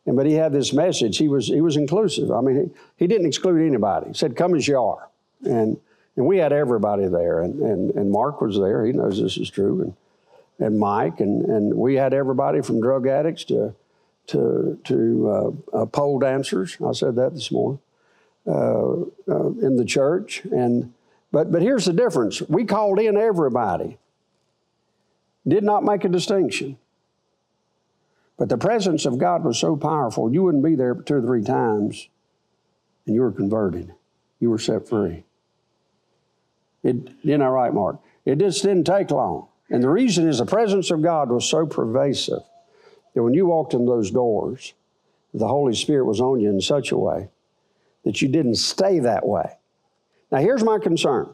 And, 0.08 0.16
but 0.16 0.26
he 0.26 0.34
had 0.34 0.52
this 0.52 0.74
message. 0.74 1.20
He 1.20 1.28
was, 1.28 1.46
he 1.46 1.62
was 1.62 1.78
inclusive. 1.78 2.32
I 2.32 2.42
mean, 2.42 2.56
he, 2.56 3.04
he 3.04 3.08
didn't 3.08 3.28
exclude 3.28 3.64
anybody. 3.64 4.08
He 4.08 4.14
said, 4.16 4.36
Come 4.36 4.56
as 4.56 4.68
you 4.68 4.80
are. 4.80 5.10
And, 5.44 5.78
and 6.16 6.26
we 6.26 6.40
had 6.40 6.54
everybody 6.54 7.06
there. 7.06 7.42
And, 7.42 7.62
and, 7.62 7.92
and 7.92 8.10
Mark 8.10 8.42
was 8.42 8.58
there. 8.58 8.84
He 8.84 8.94
knows 8.94 9.22
this 9.22 9.38
is 9.38 9.52
true. 9.52 9.82
And, 9.84 10.66
and 10.66 10.80
Mike. 10.80 11.20
And, 11.20 11.46
and 11.46 11.76
we 11.76 11.94
had 11.96 12.16
everybody 12.16 12.62
from 12.62 12.82
drug 12.82 13.06
addicts 13.06 13.44
to, 13.46 13.76
to, 14.30 14.80
to 14.86 15.30
uh, 15.74 15.78
uh, 15.78 15.86
pole 15.86 16.20
dancers. 16.20 16.78
I 16.86 16.92
said 16.94 17.16
that 17.16 17.34
this 17.34 17.52
morning 17.52 17.80
uh, 18.48 18.92
uh 19.28 19.50
in 19.62 19.76
the 19.76 19.86
church. 19.86 20.44
And, 20.46 20.94
but, 21.32 21.52
but 21.52 21.62
here's 21.62 21.86
the 21.86 21.94
difference 21.94 22.42
we 22.44 22.66
called 22.66 23.00
in 23.00 23.18
everybody, 23.18 23.98
did 25.48 25.64
not 25.64 25.84
make 25.84 26.04
a 26.06 26.10
distinction. 26.10 26.78
But 28.38 28.50
the 28.50 28.58
presence 28.58 29.06
of 29.06 29.18
God 29.18 29.44
was 29.44 29.60
so 29.60 29.76
powerful, 29.76 30.32
you 30.32 30.44
wouldn't 30.44 30.64
be 30.64 30.76
there 30.76 30.96
two 30.96 31.16
or 31.16 31.22
three 31.22 31.44
times 31.44 32.08
and 33.06 33.16
you 33.16 33.22
were 33.22 33.32
converted. 33.32 33.94
You 34.40 34.50
were 34.50 34.60
set 34.60 34.88
free. 34.88 35.26
It, 36.84 37.10
isn't 37.24 37.40
that 37.40 37.46
right, 37.46 37.74
Mark? 37.74 37.98
It 38.24 38.38
just 38.38 38.62
didn't 38.62 38.86
take 38.86 39.12
long. 39.12 39.48
And 39.70 39.84
the 39.84 39.90
reason 39.90 40.28
is 40.28 40.38
the 40.38 40.46
presence 40.46 40.92
of 40.92 41.02
God 41.02 41.30
was 41.30 41.50
so 41.50 41.66
pervasive 41.66 42.44
that 43.14 43.24
when 43.24 43.34
you 43.34 43.46
walked 43.46 43.74
in 43.74 43.86
those 43.86 44.12
doors, 44.12 44.74
the 45.34 45.48
Holy 45.48 45.76
Spirit 45.76 46.06
was 46.06 46.22
on 46.22 46.40
you 46.40 46.50
in 46.50 46.62
such 46.62 46.92
a 46.92 46.98
way 46.98 47.30
that 48.04 48.22
you 48.22 48.28
didn't 48.28 48.56
stay 48.56 49.00
that 49.00 49.28
way. 49.28 49.58
Now, 50.32 50.40
here's 50.40 50.64
my 50.64 50.80
concern 50.80 51.34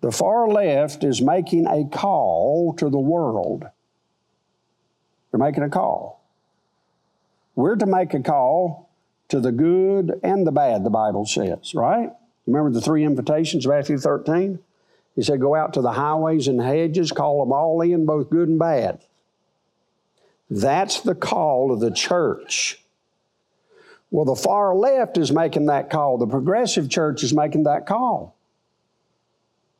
the 0.00 0.12
far 0.12 0.48
left 0.48 1.04
is 1.04 1.22
making 1.22 1.66
a 1.66 1.88
call 1.88 2.74
to 2.78 2.90
the 2.90 2.98
world. 2.98 3.64
They're 5.30 5.40
making 5.40 5.64
a 5.64 5.70
call. 5.70 6.22
We're 7.54 7.76
to 7.76 7.86
make 7.86 8.12
a 8.14 8.20
call 8.20 8.90
to 9.28 9.40
the 9.40 9.52
good 9.52 10.20
and 10.22 10.46
the 10.46 10.52
bad, 10.52 10.84
the 10.84 10.90
Bible 10.90 11.24
says, 11.24 11.74
right? 11.74 12.10
Remember 12.46 12.70
the 12.70 12.80
three 12.80 13.04
invitations, 13.04 13.66
Matthew 13.66 13.98
13? 13.98 14.58
He 15.16 15.22
said, 15.22 15.40
Go 15.40 15.54
out 15.54 15.72
to 15.74 15.80
the 15.80 15.92
highways 15.92 16.46
and 16.46 16.60
hedges, 16.60 17.10
call 17.10 17.40
them 17.40 17.52
all 17.52 17.80
in, 17.80 18.06
both 18.06 18.30
good 18.30 18.48
and 18.48 18.58
bad. 18.58 19.00
That's 20.50 21.00
the 21.00 21.14
call 21.14 21.72
of 21.72 21.80
the 21.80 21.90
church. 21.90 22.80
Well, 24.10 24.24
the 24.24 24.36
far 24.36 24.74
left 24.74 25.18
is 25.18 25.32
making 25.32 25.66
that 25.66 25.90
call. 25.90 26.18
The 26.18 26.26
progressive 26.26 26.88
church 26.88 27.22
is 27.22 27.34
making 27.34 27.64
that 27.64 27.86
call. 27.86 28.36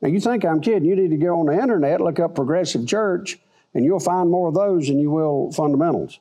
Now, 0.01 0.09
you 0.09 0.19
think 0.19 0.45
I'm 0.45 0.61
kidding. 0.61 0.85
You 0.85 0.95
need 0.95 1.09
to 1.09 1.17
go 1.17 1.39
on 1.39 1.47
the 1.47 1.59
internet, 1.59 2.01
look 2.01 2.19
up 2.19 2.35
progressive 2.35 2.85
church, 2.85 3.39
and 3.73 3.83
you'll 3.83 3.99
find 3.99 4.29
more 4.29 4.49
of 4.49 4.53
those 4.53 4.87
than 4.87 4.99
you 4.99 5.09
will 5.09 5.51
fundamentals. 5.53 6.19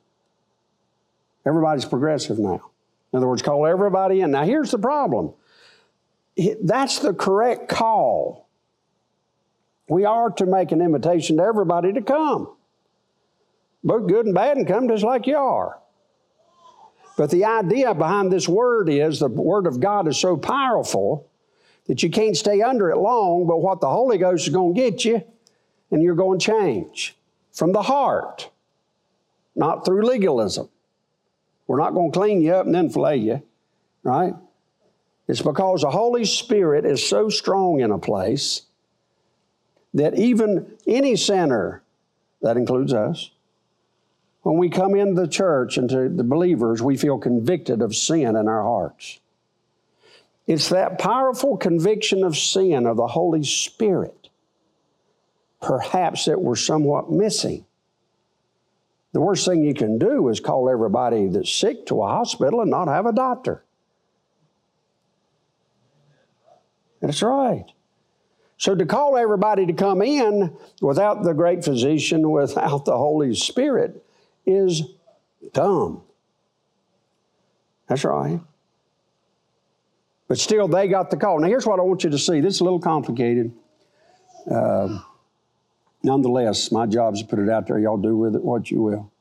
Everybody's 1.45 1.85
progressive 1.85 2.39
now. 2.39 2.71
In 3.13 3.19
other 3.19 3.29
words, 3.29 3.43
call 3.43 3.67
everybody 3.67 4.21
in. 4.21 4.31
Now, 4.31 4.45
here's 4.45 4.71
the 4.71 4.79
problem 4.79 5.35
that's 6.63 6.99
the 6.99 7.15
correct 7.15 7.69
call. 7.69 8.47
We 9.89 10.05
are 10.05 10.31
to 10.33 10.47
make 10.47 10.73
an 10.73 10.83
invitation 10.83 11.39
to 11.39 11.43
everybody 11.45 11.93
to 11.93 12.03
come 12.03 12.56
both 13.87 14.09
good 14.09 14.27
and 14.27 14.35
bad, 14.35 14.57
and 14.57 14.67
come 14.67 14.89
just 14.89 15.05
like 15.05 15.27
you 15.27 15.37
are. 15.37 15.79
But 17.17 17.31
the 17.31 17.45
idea 17.45 17.95
behind 17.95 18.31
this 18.31 18.49
word 18.49 18.89
is 18.91 19.21
the 19.21 19.29
word 19.29 19.67
of 19.67 19.81
God 19.81 20.07
is 20.09 20.19
so 20.19 20.37
powerful 20.37 21.31
that 21.87 22.03
you 22.03 22.11
can't 22.11 22.37
stay 22.37 22.61
under 22.61 22.91
it 22.91 22.99
long, 22.99 23.47
but 23.47 23.59
what 23.59 23.81
the 23.81 23.89
Holy 23.89 24.19
Ghost 24.19 24.49
is 24.49 24.53
going 24.53 24.75
to 24.75 24.81
get 24.81 25.05
you, 25.05 25.23
and 25.91 26.03
you're 26.03 26.17
going 26.17 26.39
to 26.39 26.47
change 26.47 27.17
from 27.53 27.73
the 27.73 27.83
heart, 27.83 28.51
not 29.55 29.85
through 29.85 30.05
legalism. 30.05 30.69
We're 31.67 31.79
not 31.79 31.95
going 31.95 32.13
to 32.13 32.19
clean 32.19 32.43
you 32.43 32.55
up 32.55 32.67
and 32.67 32.75
then 32.75 32.91
fillet 32.91 33.17
you, 33.17 33.43
right? 34.03 34.35
It's 35.29 35.43
because 35.43 35.83
the 35.83 35.91
Holy 35.91 36.25
Spirit 36.25 36.85
is 36.85 37.09
so 37.09 37.29
strong 37.29 37.81
in 37.81 37.91
a 37.91 37.99
place 37.99 38.63
that 39.95 40.19
even 40.19 40.77
any 40.87 41.17
sinner, 41.17 41.83
that 42.43 42.57
includes 42.57 42.93
us, 42.93 43.31
when 44.47 44.59
we 44.59 44.71
come 44.71 44.95
into 44.95 45.21
the 45.21 45.27
church 45.27 45.77
and 45.77 45.91
to 45.91 46.09
the 46.09 46.23
believers, 46.23 46.81
we 46.81 46.97
feel 46.97 47.19
convicted 47.19 47.83
of 47.83 47.97
sin 47.97 48.37
in 48.37 48.47
our 48.47 48.63
hearts. 48.63 49.19
It's 50.47 50.69
that 50.69 51.01
powerful 51.01 51.57
conviction 51.57 52.23
of 52.23 52.37
sin 52.39 52.87
of 52.87 52.97
the 52.97 53.09
Holy 53.09 53.43
Spirit, 53.43 54.29
perhaps 55.61 56.27
that 56.27 56.41
we're 56.41 56.55
somewhat 56.55 57.11
missing. 57.11 57.67
The 59.11 59.21
worst 59.21 59.45
thing 59.47 59.65
you 59.65 59.75
can 59.75 59.99
do 59.99 60.29
is 60.29 60.39
call 60.39 60.71
everybody 60.71 61.27
that's 61.27 61.53
sick 61.53 61.85
to 61.87 62.05
a 62.05 62.07
hospital 62.07 62.61
and 62.61 62.71
not 62.71 62.87
have 62.87 63.07
a 63.07 63.13
doctor. 63.13 63.65
That's 67.01 67.21
right. 67.21 67.67
So 68.59 68.77
to 68.77 68.87
call 68.87 69.17
everybody 69.17 69.67
to 69.67 69.73
come 69.73 70.03
in 70.03 70.57
without 70.81 71.25
the 71.25 71.35
great 71.35 71.65
physician, 71.65 72.31
without 72.31 72.85
the 72.85 72.97
Holy 72.97 73.35
Spirit, 73.35 74.05
is 74.47 74.83
dumb. 75.53 76.03
That's 77.89 78.05
right. 78.05 78.41
But 80.29 80.39
still, 80.39 80.67
they 80.69 80.89
got 80.89 81.11
the 81.11 81.17
call. 81.17 81.39
Now, 81.39 81.47
here's 81.47 81.67
what 81.67 81.79
I 81.79 81.83
want 81.83 82.05
you 82.05 82.11
to 82.11 82.19
see. 82.19 82.41
This 82.41 82.55
is 82.55 82.61
a 82.61 82.65
little 82.65 82.81
complicated. 82.81 83.53
Uh, 84.51 85.01
nonetheless, 86.03 86.73
my 86.73 86.87
job 86.87 87.15
is 87.15 87.23
to 87.23 87.27
put 87.27 87.39
it 87.39 87.49
out 87.49 87.67
there. 87.67 87.79
Y'all 87.79 87.97
do 87.97 88.17
with 88.17 88.35
it 88.35 88.43
what 88.43 88.71
you 88.71 88.83
will. 88.83 89.13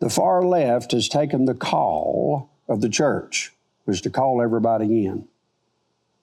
The 0.00 0.10
far 0.10 0.42
left 0.42 0.92
has 0.92 1.08
taken 1.08 1.44
the 1.44 1.54
call 1.54 2.50
of 2.68 2.80
the 2.80 2.88
church, 2.88 3.52
was 3.86 4.00
to 4.02 4.10
call 4.10 4.42
everybody 4.42 5.06
in. 5.06 5.28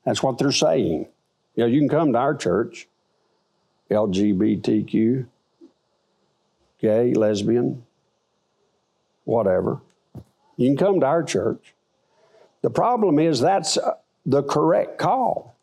That's 0.06 0.22
what 0.22 0.38
they're 0.38 0.52
saying. 0.52 1.08
You 1.56 1.64
know, 1.64 1.66
you 1.68 1.80
can 1.80 1.90
come 1.90 2.14
to 2.14 2.20
our 2.20 2.36
church, 2.36 2.88
LGBTQ, 3.90 5.28
gay, 6.82 7.14
lesbian, 7.14 7.84
whatever. 9.24 9.80
You 10.58 10.70
can 10.70 10.78
come 10.78 11.00
to 11.00 11.06
our 11.06 11.24
church. 11.24 11.74
The 12.62 12.70
problem 12.70 13.20
is 13.20 13.40
that's 13.40 13.78
uh, 13.78 13.96
the 14.26 14.44
correct 14.44 14.98
call. 14.98 15.56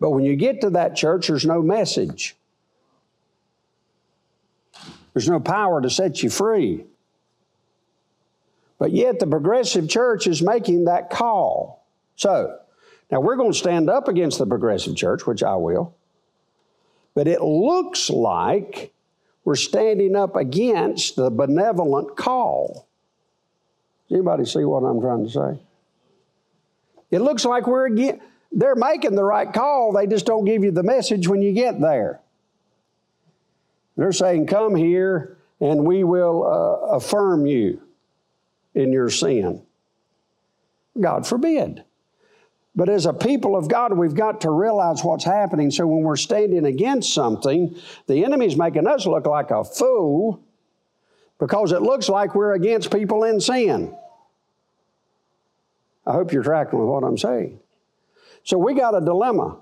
But 0.00 0.10
when 0.10 0.24
you 0.24 0.36
get 0.36 0.60
to 0.62 0.70
that 0.70 0.96
church, 0.96 1.28
there's 1.28 1.46
no 1.46 1.62
message. 1.62 2.36
There's 5.12 5.28
no 5.28 5.40
power 5.40 5.80
to 5.80 5.88
set 5.88 6.22
you 6.22 6.30
free. 6.30 6.84
But 8.78 8.92
yet 8.92 9.18
the 9.18 9.26
progressive 9.26 9.88
church 9.88 10.26
is 10.26 10.42
making 10.42 10.84
that 10.84 11.08
call. 11.08 11.84
So, 12.16 12.58
now 13.10 13.20
we're 13.20 13.36
going 13.36 13.52
to 13.52 13.58
stand 13.58 13.88
up 13.88 14.08
against 14.08 14.38
the 14.38 14.46
progressive 14.46 14.96
church, 14.96 15.26
which 15.26 15.42
I 15.42 15.54
will. 15.54 15.94
But 17.14 17.28
it 17.28 17.40
looks 17.40 18.10
like 18.10 18.92
we're 19.46 19.54
standing 19.54 20.16
up 20.16 20.34
against 20.34 21.14
the 21.14 21.30
benevolent 21.30 22.16
call. 22.16 22.88
Does 24.08 24.16
anybody 24.16 24.44
see 24.44 24.64
what 24.64 24.80
I'm 24.80 25.00
trying 25.00 25.24
to 25.24 25.30
say? 25.30 25.62
It 27.12 27.20
looks 27.20 27.44
like 27.44 27.68
we're 27.68 27.86
again, 27.86 28.20
they're 28.50 28.74
making 28.74 29.14
the 29.14 29.22
right 29.22 29.50
call, 29.50 29.92
they 29.92 30.08
just 30.08 30.26
don't 30.26 30.44
give 30.44 30.64
you 30.64 30.72
the 30.72 30.82
message 30.82 31.28
when 31.28 31.42
you 31.42 31.52
get 31.52 31.80
there. 31.80 32.20
They're 33.96 34.10
saying, 34.10 34.48
Come 34.48 34.74
here 34.74 35.38
and 35.60 35.86
we 35.86 36.02
will 36.02 36.44
uh, 36.44 36.96
affirm 36.96 37.46
you 37.46 37.80
in 38.74 38.92
your 38.92 39.10
sin. 39.10 39.62
God 41.00 41.24
forbid. 41.24 41.84
But 42.76 42.90
as 42.90 43.06
a 43.06 43.14
people 43.14 43.56
of 43.56 43.68
God, 43.68 43.94
we've 43.94 44.14
got 44.14 44.42
to 44.42 44.50
realize 44.50 45.02
what's 45.02 45.24
happening. 45.24 45.70
So 45.70 45.86
when 45.86 46.02
we're 46.02 46.16
standing 46.16 46.66
against 46.66 47.14
something, 47.14 47.74
the 48.06 48.22
enemy's 48.22 48.56
making 48.56 48.86
us 48.86 49.06
look 49.06 49.26
like 49.26 49.50
a 49.50 49.64
fool 49.64 50.44
because 51.38 51.72
it 51.72 51.80
looks 51.80 52.10
like 52.10 52.34
we're 52.34 52.52
against 52.52 52.92
people 52.92 53.24
in 53.24 53.40
sin. 53.40 53.96
I 56.06 56.12
hope 56.12 56.32
you're 56.32 56.42
tracking 56.42 56.78
with 56.78 56.88
what 56.88 57.02
I'm 57.02 57.16
saying. 57.16 57.58
So 58.44 58.58
we 58.58 58.74
got 58.74 58.94
a 58.94 59.04
dilemma. 59.04 59.58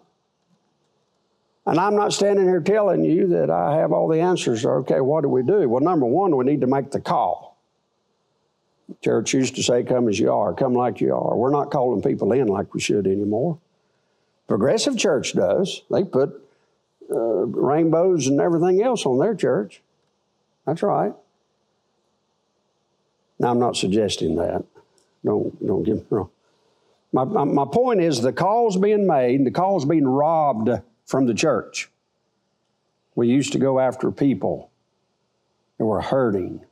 And 1.67 1.79
I'm 1.81 1.97
not 1.97 2.13
standing 2.13 2.45
here 2.45 2.61
telling 2.61 3.05
you 3.05 3.29
that 3.29 3.49
I 3.49 3.77
have 3.77 3.93
all 3.93 4.09
the 4.09 4.21
answers. 4.21 4.67
Okay, 4.67 5.01
what 5.01 5.23
do 5.23 5.29
we 5.29 5.43
do? 5.43 5.67
Well, 5.69 5.83
number 5.83 6.05
one, 6.05 6.37
we 6.37 6.45
need 6.45 6.61
to 6.61 6.67
make 6.67 6.91
the 6.91 7.01
call. 7.01 7.54
Church 9.03 9.33
used 9.35 9.57
to 9.57 9.63
say, 9.63 9.83
Come 9.83 10.09
as 10.09 10.19
you 10.19 10.33
are, 10.33 10.55
come 10.55 10.75
like 10.75 11.01
you 11.01 11.15
are. 11.15 11.37
We're 11.37 11.51
not 11.51 11.71
calling 11.71 12.03
people 12.03 12.33
in 12.33 12.49
like 12.49 12.75
we 12.75 12.81
should 12.81 13.07
anymore. 13.07 13.59
Progressive 14.47 14.97
church 14.97 15.35
does. 15.35 15.83
They 15.91 16.05
put 16.05 16.41
uh, 17.11 17.47
rainbows 17.47 18.27
and 18.27 18.41
everything 18.41 18.83
else 18.83 19.07
on 19.07 19.19
their 19.19 19.35
church. 19.35 19.83
That's 20.67 20.83
right. 20.83 21.13
Now, 23.39 23.51
I'm 23.51 23.59
not 23.59 23.77
suggesting 23.77 24.37
that. 24.37 24.65
Don't, 25.25 25.67
don't 25.67 25.83
get 25.83 25.97
me 25.97 26.05
wrong. 26.11 26.31
My, 27.13 27.25
my, 27.25 27.45
my 27.45 27.65
point 27.71 28.01
is 28.01 28.21
the 28.21 28.33
call's 28.33 28.77
being 28.77 29.07
made, 29.07 29.45
the 29.45 29.51
call's 29.51 29.85
being 29.85 30.07
robbed 30.07 30.71
from 31.07 31.27
the 31.27 31.35
church. 31.35 31.91
We 33.15 33.29
used 33.29 33.53
to 33.53 33.59
go 33.59 33.79
after 33.79 34.11
people 34.11 34.71
that 35.79 35.85
were 35.85 36.01
hurting, 36.01 36.65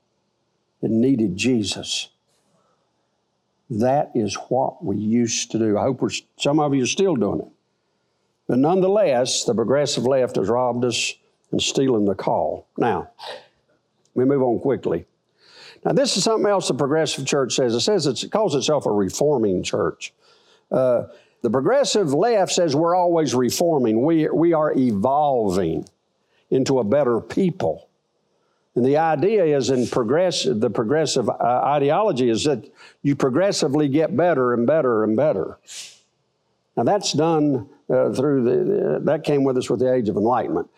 that 0.82 0.90
needed 0.90 1.36
Jesus. 1.36 2.08
That 3.70 4.10
is 4.14 4.34
what 4.48 4.84
we 4.84 4.96
used 4.98 5.50
to 5.52 5.58
do. 5.58 5.78
I 5.78 5.82
hope 5.82 6.02
some 6.36 6.60
of 6.60 6.74
you 6.74 6.82
are 6.82 6.86
still 6.86 7.16
doing 7.16 7.40
it. 7.40 7.48
But 8.46 8.58
nonetheless, 8.58 9.44
the 9.44 9.54
progressive 9.54 10.04
left 10.04 10.36
has 10.36 10.48
robbed 10.48 10.84
us 10.84 11.14
and 11.52 11.62
stealing 11.62 12.04
the 12.04 12.14
call. 12.14 12.66
Now, 12.76 13.10
we 14.14 14.24
move 14.24 14.42
on 14.42 14.58
quickly. 14.58 15.06
Now, 15.84 15.92
this 15.92 16.16
is 16.16 16.24
something 16.24 16.50
else 16.50 16.68
the 16.68 16.74
progressive 16.74 17.26
church 17.26 17.54
says. 17.54 17.74
It 17.74 17.80
says 17.80 18.06
it 18.06 18.30
calls 18.30 18.54
itself 18.54 18.86
a 18.86 18.90
reforming 18.90 19.62
church. 19.62 20.12
Uh, 20.70 21.04
the 21.42 21.50
progressive 21.50 22.12
left 22.12 22.52
says 22.52 22.76
we're 22.76 22.94
always 22.94 23.34
reforming. 23.34 24.04
We, 24.04 24.28
we 24.28 24.52
are 24.52 24.72
evolving 24.72 25.86
into 26.50 26.78
a 26.78 26.84
better 26.84 27.20
people. 27.20 27.88
And 28.74 28.84
the 28.84 28.96
idea 28.96 29.44
is 29.44 29.70
in 29.70 29.86
progressive, 29.86 30.60
the 30.60 30.70
progressive 30.70 31.28
uh, 31.28 31.32
ideology 31.64 32.30
is 32.30 32.44
that 32.44 32.72
you 33.02 33.14
progressively 33.14 33.88
get 33.88 34.16
better 34.16 34.54
and 34.54 34.66
better 34.66 35.04
and 35.04 35.16
better. 35.16 35.58
Now 36.76 36.84
that's 36.84 37.12
done 37.12 37.68
uh, 37.90 38.12
through 38.12 38.44
the, 38.44 38.96
uh, 38.96 38.98
that 39.00 39.24
came 39.24 39.44
with 39.44 39.58
us 39.58 39.68
with 39.68 39.80
the 39.80 39.92
age 39.92 40.08
of 40.08 40.16
enlightenment. 40.16 40.70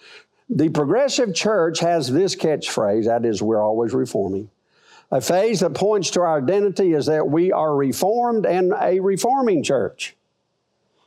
The 0.51 0.69
progressive 0.69 1.35
church 1.35 1.79
has 1.81 2.11
this 2.11 2.35
catchphrase 2.35 3.05
that 3.05 3.25
is, 3.25 3.41
we're 3.41 3.63
always 3.63 3.95
reforming. 3.95 4.51
A 5.11 5.21
phase 5.21 5.61
that 5.61 5.75
points 5.75 6.11
to 6.11 6.21
our 6.21 6.39
identity 6.39 6.95
is 6.95 7.07
that 7.07 7.29
we 7.29 7.53
are 7.53 7.77
reformed 7.77 8.45
and 8.47 8.75
a 8.81 8.99
reforming 8.99 9.63
church. 9.63 10.17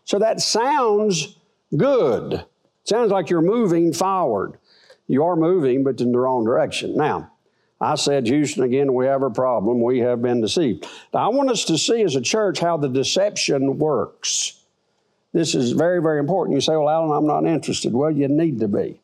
So 0.06 0.20
that 0.20 0.40
sounds 0.40 1.36
good. 1.76 2.46
Sounds 2.86 3.12
like 3.12 3.30
you're 3.30 3.42
moving 3.42 3.92
forward. 3.92 4.58
You 5.08 5.24
are 5.24 5.36
moving, 5.36 5.84
but 5.84 6.02
in 6.02 6.12
the 6.12 6.20
wrong 6.20 6.44
direction. 6.44 6.96
Now, 6.96 7.32
I 7.80 7.96
said, 7.96 8.28
Houston, 8.28 8.64
again, 8.64 8.94
we 8.94 9.06
have 9.06 9.22
a 9.22 9.30
problem. 9.30 9.82
We 9.82 10.00
have 10.00 10.22
been 10.22 10.42
deceived. 10.42 10.88
Now, 11.14 11.30
I 11.30 11.34
want 11.34 11.50
us 11.50 11.66
to 11.66 11.78
see 11.78 12.02
as 12.02 12.16
a 12.16 12.22
church 12.22 12.60
how 12.60 12.78
the 12.78 12.90
deception 12.90 13.78
works. 13.78 14.60
This 15.32 15.54
is 15.54 15.72
very, 15.72 16.02
very 16.02 16.20
important. 16.20 16.56
You 16.56 16.62
say, 16.62 16.76
Well, 16.76 16.90
Alan, 16.90 17.12
I'm 17.12 17.28
not 17.28 17.46
interested. 17.46 17.94
Well, 17.94 18.12
you 18.12 18.28
need 18.28 18.60
to 18.60 18.68
be. 18.68 19.00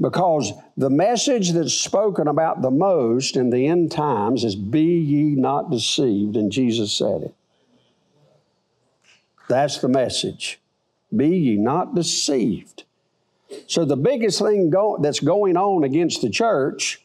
Because 0.00 0.52
the 0.76 0.90
message 0.90 1.52
that's 1.52 1.74
spoken 1.74 2.28
about 2.28 2.62
the 2.62 2.70
most 2.70 3.36
in 3.36 3.50
the 3.50 3.66
end 3.66 3.90
times 3.90 4.44
is, 4.44 4.54
Be 4.54 4.98
ye 4.98 5.34
not 5.34 5.70
deceived, 5.70 6.36
and 6.36 6.52
Jesus 6.52 6.92
said 6.92 7.22
it. 7.22 7.34
That's 9.48 9.78
the 9.78 9.88
message. 9.88 10.60
Be 11.14 11.36
ye 11.36 11.56
not 11.56 11.94
deceived. 11.94 12.84
So 13.66 13.84
the 13.84 13.96
biggest 13.96 14.40
thing 14.40 14.70
go, 14.70 14.98
that's 15.00 15.20
going 15.20 15.56
on 15.56 15.84
against 15.84 16.22
the 16.22 16.30
church 16.30 17.02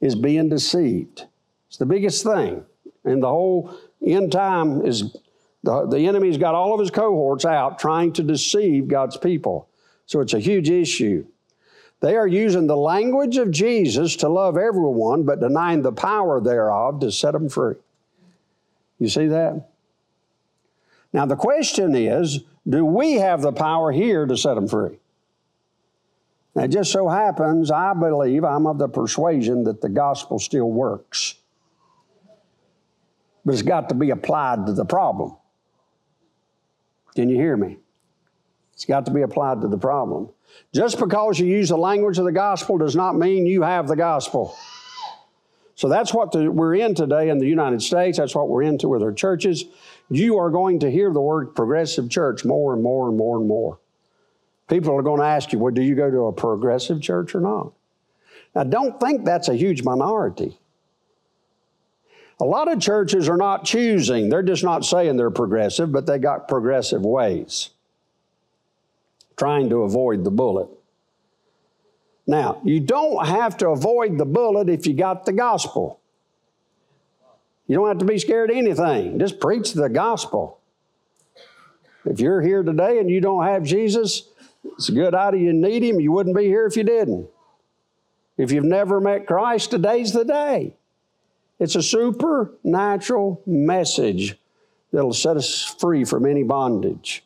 is 0.00 0.14
being 0.14 0.48
deceived. 0.48 1.24
It's 1.68 1.76
the 1.76 1.86
biggest 1.86 2.24
thing. 2.24 2.64
And 3.04 3.22
the 3.22 3.28
whole 3.28 3.74
end 4.04 4.32
time 4.32 4.84
is 4.84 5.16
the, 5.62 5.86
the 5.86 6.06
enemy's 6.06 6.38
got 6.38 6.54
all 6.54 6.74
of 6.74 6.80
his 6.80 6.90
cohorts 6.90 7.44
out 7.44 7.78
trying 7.78 8.12
to 8.14 8.22
deceive 8.22 8.88
God's 8.88 9.16
people. 9.16 9.68
So 10.06 10.20
it's 10.20 10.34
a 10.34 10.38
huge 10.38 10.70
issue. 10.70 11.26
They 12.00 12.16
are 12.16 12.26
using 12.26 12.66
the 12.66 12.76
language 12.76 13.38
of 13.38 13.50
Jesus 13.50 14.16
to 14.16 14.28
love 14.28 14.56
everyone, 14.56 15.24
but 15.24 15.40
denying 15.40 15.82
the 15.82 15.92
power 15.92 16.40
thereof 16.40 17.00
to 17.00 17.10
set 17.10 17.32
them 17.32 17.48
free. 17.48 17.74
You 18.98 19.08
see 19.08 19.26
that? 19.26 19.68
Now, 21.12 21.26
the 21.26 21.36
question 21.36 21.94
is 21.94 22.40
do 22.68 22.84
we 22.84 23.14
have 23.14 23.42
the 23.42 23.52
power 23.52 23.90
here 23.90 24.26
to 24.26 24.36
set 24.36 24.54
them 24.54 24.68
free? 24.68 24.98
Now, 26.58 26.64
it 26.64 26.72
just 26.72 26.90
so 26.90 27.08
happens, 27.08 27.70
I 27.70 27.94
believe, 27.94 28.42
I'm 28.42 28.66
of 28.66 28.78
the 28.78 28.88
persuasion 28.88 29.62
that 29.62 29.80
the 29.80 29.88
gospel 29.88 30.40
still 30.40 30.68
works. 30.68 31.36
But 33.44 33.52
it's 33.52 33.62
got 33.62 33.88
to 33.90 33.94
be 33.94 34.10
applied 34.10 34.66
to 34.66 34.72
the 34.72 34.84
problem. 34.84 35.36
Can 37.14 37.28
you 37.28 37.36
hear 37.36 37.56
me? 37.56 37.78
It's 38.72 38.84
got 38.84 39.06
to 39.06 39.12
be 39.12 39.22
applied 39.22 39.60
to 39.60 39.68
the 39.68 39.78
problem. 39.78 40.30
Just 40.74 40.98
because 40.98 41.38
you 41.38 41.46
use 41.46 41.68
the 41.68 41.78
language 41.78 42.18
of 42.18 42.24
the 42.24 42.32
gospel 42.32 42.76
does 42.76 42.96
not 42.96 43.16
mean 43.16 43.46
you 43.46 43.62
have 43.62 43.86
the 43.86 43.94
gospel. 43.94 44.56
So 45.76 45.88
that's 45.88 46.12
what 46.12 46.32
the, 46.32 46.50
we're 46.50 46.74
in 46.74 46.96
today 46.96 47.28
in 47.28 47.38
the 47.38 47.46
United 47.46 47.82
States. 47.82 48.18
That's 48.18 48.34
what 48.34 48.48
we're 48.48 48.64
into 48.64 48.88
with 48.88 49.04
our 49.04 49.12
churches 49.12 49.64
you 50.10 50.38
are 50.38 50.50
going 50.50 50.80
to 50.80 50.90
hear 50.90 51.12
the 51.12 51.20
word 51.20 51.54
progressive 51.54 52.10
church 52.10 52.44
more 52.44 52.74
and 52.74 52.82
more 52.82 53.08
and 53.08 53.16
more 53.16 53.38
and 53.38 53.46
more. 53.46 53.78
People 54.68 54.94
are 54.96 55.02
going 55.02 55.20
to 55.20 55.26
ask 55.26 55.52
you, 55.52 55.58
well, 55.58 55.72
do 55.72 55.82
you 55.82 55.94
go 55.94 56.10
to 56.10 56.26
a 56.26 56.32
progressive 56.32 57.00
church 57.00 57.34
or 57.34 57.40
not? 57.40 57.72
Now, 58.54 58.64
don't 58.64 59.00
think 59.00 59.24
that's 59.24 59.48
a 59.48 59.54
huge 59.54 59.82
minority. 59.82 60.58
A 62.40 62.44
lot 62.44 62.70
of 62.70 62.80
churches 62.80 63.28
are 63.28 63.36
not 63.36 63.64
choosing, 63.64 64.28
they're 64.28 64.42
just 64.42 64.62
not 64.62 64.84
saying 64.84 65.16
they're 65.16 65.30
progressive, 65.30 65.90
but 65.90 66.06
they 66.06 66.18
got 66.18 66.46
progressive 66.46 67.02
ways, 67.02 67.70
trying 69.36 69.70
to 69.70 69.82
avoid 69.82 70.22
the 70.22 70.30
bullet. 70.30 70.68
Now, 72.28 72.60
you 72.62 72.78
don't 72.78 73.26
have 73.26 73.56
to 73.56 73.70
avoid 73.70 74.18
the 74.18 74.26
bullet 74.26 74.68
if 74.68 74.86
you 74.86 74.92
got 74.92 75.24
the 75.24 75.32
gospel. 75.32 75.98
You 77.66 77.76
don't 77.76 77.88
have 77.88 77.98
to 77.98 78.04
be 78.04 78.18
scared 78.18 78.50
of 78.50 78.56
anything. 78.56 79.18
Just 79.18 79.40
preach 79.40 79.72
the 79.72 79.88
gospel. 79.88 80.60
If 82.04 82.20
you're 82.20 82.40
here 82.40 82.62
today 82.62 82.98
and 82.98 83.10
you 83.10 83.20
don't 83.20 83.44
have 83.44 83.62
Jesus, 83.62 84.28
it's 84.64 84.88
a 84.88 84.92
good 84.92 85.14
idea 85.14 85.40
you 85.40 85.52
need 85.52 85.82
him. 85.82 86.00
You 86.00 86.12
wouldn't 86.12 86.36
be 86.36 86.44
here 86.44 86.66
if 86.66 86.76
you 86.76 86.84
didn't. 86.84 87.28
If 88.36 88.52
you've 88.52 88.64
never 88.64 89.00
met 89.00 89.26
Christ, 89.26 89.70
today's 89.70 90.12
the 90.12 90.24
day. 90.24 90.74
It's 91.58 91.74
a 91.74 91.82
supernatural 91.82 93.42
message 93.46 94.38
that'll 94.92 95.12
set 95.12 95.36
us 95.36 95.64
free 95.64 96.04
from 96.04 96.24
any 96.24 96.44
bondage. 96.44 97.24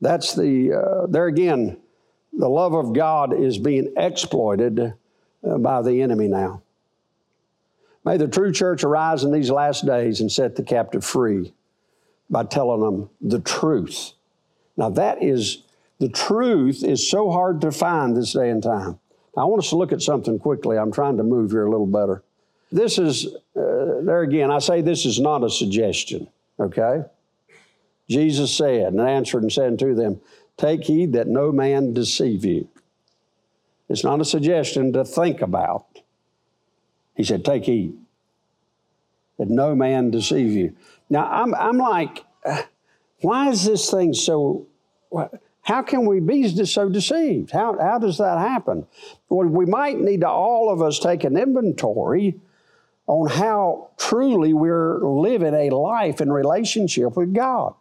That's 0.00 0.34
the, 0.34 0.72
uh, 0.72 1.06
there 1.06 1.26
again, 1.26 1.78
the 2.32 2.48
love 2.48 2.74
of 2.74 2.92
God 2.92 3.32
is 3.32 3.58
being 3.58 3.92
exploited 3.96 4.80
uh, 4.80 5.58
by 5.58 5.82
the 5.82 6.02
enemy 6.02 6.26
now. 6.26 6.62
May 8.04 8.16
the 8.16 8.26
true 8.26 8.52
church 8.52 8.82
arise 8.82 9.22
in 9.22 9.30
these 9.30 9.50
last 9.50 9.86
days 9.86 10.20
and 10.20 10.30
set 10.30 10.56
the 10.56 10.64
captive 10.64 11.04
free 11.04 11.52
by 12.28 12.44
telling 12.44 12.80
them 12.80 13.10
the 13.20 13.38
truth. 13.38 14.12
Now, 14.76 14.90
that 14.90 15.22
is, 15.22 15.58
the 16.02 16.08
truth 16.08 16.82
is 16.82 17.08
so 17.08 17.30
hard 17.30 17.60
to 17.60 17.70
find 17.70 18.16
this 18.16 18.32
day 18.32 18.50
and 18.50 18.60
time. 18.60 18.98
I 19.36 19.44
want 19.44 19.62
us 19.62 19.70
to 19.70 19.76
look 19.76 19.92
at 19.92 20.02
something 20.02 20.36
quickly. 20.36 20.76
I'm 20.76 20.90
trying 20.90 21.16
to 21.18 21.22
move 21.22 21.52
here 21.52 21.64
a 21.64 21.70
little 21.70 21.86
better. 21.86 22.24
This 22.72 22.98
is, 22.98 23.26
uh, 23.54 24.02
there 24.02 24.22
again, 24.22 24.50
I 24.50 24.58
say 24.58 24.80
this 24.80 25.06
is 25.06 25.20
not 25.20 25.44
a 25.44 25.48
suggestion, 25.48 26.26
okay? 26.58 27.04
Jesus 28.10 28.52
said, 28.52 28.94
and 28.94 29.00
answered 29.00 29.42
and 29.42 29.52
said 29.52 29.78
to 29.78 29.94
them, 29.94 30.20
Take 30.56 30.82
heed 30.82 31.12
that 31.12 31.28
no 31.28 31.52
man 31.52 31.94
deceive 31.94 32.44
you. 32.44 32.66
It's 33.88 34.02
not 34.02 34.20
a 34.20 34.24
suggestion 34.24 34.92
to 34.94 35.04
think 35.04 35.40
about. 35.40 35.86
He 37.14 37.22
said, 37.22 37.44
Take 37.44 37.66
heed 37.66 37.96
that 39.38 39.48
no 39.48 39.76
man 39.76 40.10
deceive 40.10 40.50
you. 40.50 40.74
Now, 41.08 41.28
I'm, 41.30 41.54
I'm 41.54 41.78
like, 41.78 42.24
why 43.20 43.50
is 43.50 43.64
this 43.64 43.88
thing 43.88 44.14
so, 44.14 44.66
how 45.62 45.82
can 45.82 46.06
we 46.06 46.20
be 46.20 46.48
so 46.66 46.88
deceived? 46.88 47.50
How, 47.50 47.78
how 47.78 47.98
does 47.98 48.18
that 48.18 48.38
happen? 48.38 48.86
Well, 49.28 49.46
we 49.46 49.64
might 49.64 49.98
need 49.98 50.20
to 50.20 50.28
all 50.28 50.70
of 50.72 50.82
us 50.82 50.98
take 50.98 51.24
an 51.24 51.36
inventory 51.36 52.40
on 53.06 53.28
how 53.28 53.90
truly 53.96 54.52
we're 54.52 54.98
living 55.06 55.54
a 55.54 55.70
life 55.70 56.20
in 56.20 56.32
relationship 56.32 57.16
with 57.16 57.32
God. 57.34 57.74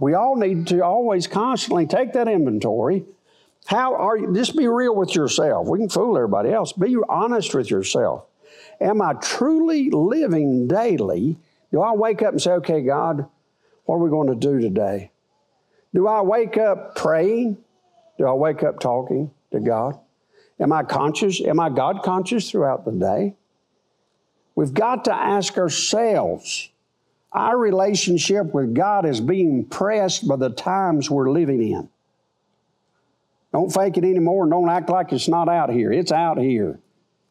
We 0.00 0.14
all 0.14 0.36
need 0.36 0.68
to 0.68 0.84
always 0.84 1.26
constantly 1.26 1.86
take 1.86 2.12
that 2.12 2.28
inventory 2.28 3.04
how 3.68 3.96
are 3.96 4.16
you? 4.16 4.32
Just 4.34 4.56
be 4.56 4.66
real 4.66 4.94
with 4.94 5.14
yourself. 5.14 5.68
We 5.68 5.78
can 5.78 5.90
fool 5.90 6.16
everybody 6.16 6.50
else. 6.50 6.72
Be 6.72 6.96
honest 7.06 7.54
with 7.54 7.70
yourself. 7.70 8.24
Am 8.80 9.02
I 9.02 9.12
truly 9.12 9.90
living 9.90 10.68
daily? 10.68 11.36
Do 11.70 11.82
I 11.82 11.92
wake 11.92 12.22
up 12.22 12.32
and 12.32 12.40
say, 12.40 12.52
okay, 12.52 12.80
God, 12.80 13.26
what 13.84 13.96
are 13.96 13.98
we 13.98 14.08
going 14.08 14.28
to 14.28 14.34
do 14.34 14.58
today? 14.58 15.10
Do 15.94 16.06
I 16.06 16.20
wake 16.20 16.56
up 16.56 16.94
praying? 16.96 17.58
Do 18.18 18.26
I 18.26 18.32
wake 18.32 18.62
up 18.62 18.80
talking 18.80 19.30
to 19.52 19.60
God? 19.60 19.98
Am 20.60 20.72
I 20.72 20.82
conscious? 20.82 21.40
Am 21.40 21.60
I 21.60 21.70
God 21.70 22.02
conscious 22.02 22.50
throughout 22.50 22.84
the 22.84 22.92
day? 22.92 23.34
We've 24.54 24.74
got 24.74 25.04
to 25.04 25.14
ask 25.14 25.56
ourselves 25.56 26.70
our 27.32 27.56
relationship 27.56 28.52
with 28.54 28.74
God 28.74 29.06
is 29.06 29.20
being 29.20 29.64
pressed 29.64 30.26
by 30.26 30.36
the 30.36 30.50
times 30.50 31.10
we're 31.10 31.30
living 31.30 31.62
in. 31.62 31.88
Don't 33.52 33.72
fake 33.72 33.96
it 33.96 34.04
anymore 34.04 34.44
and 34.44 34.50
don't 34.50 34.68
act 34.68 34.90
like 34.90 35.12
it's 35.12 35.28
not 35.28 35.48
out 35.48 35.70
here. 35.70 35.92
It's 35.92 36.12
out 36.12 36.38
here. 36.38 36.80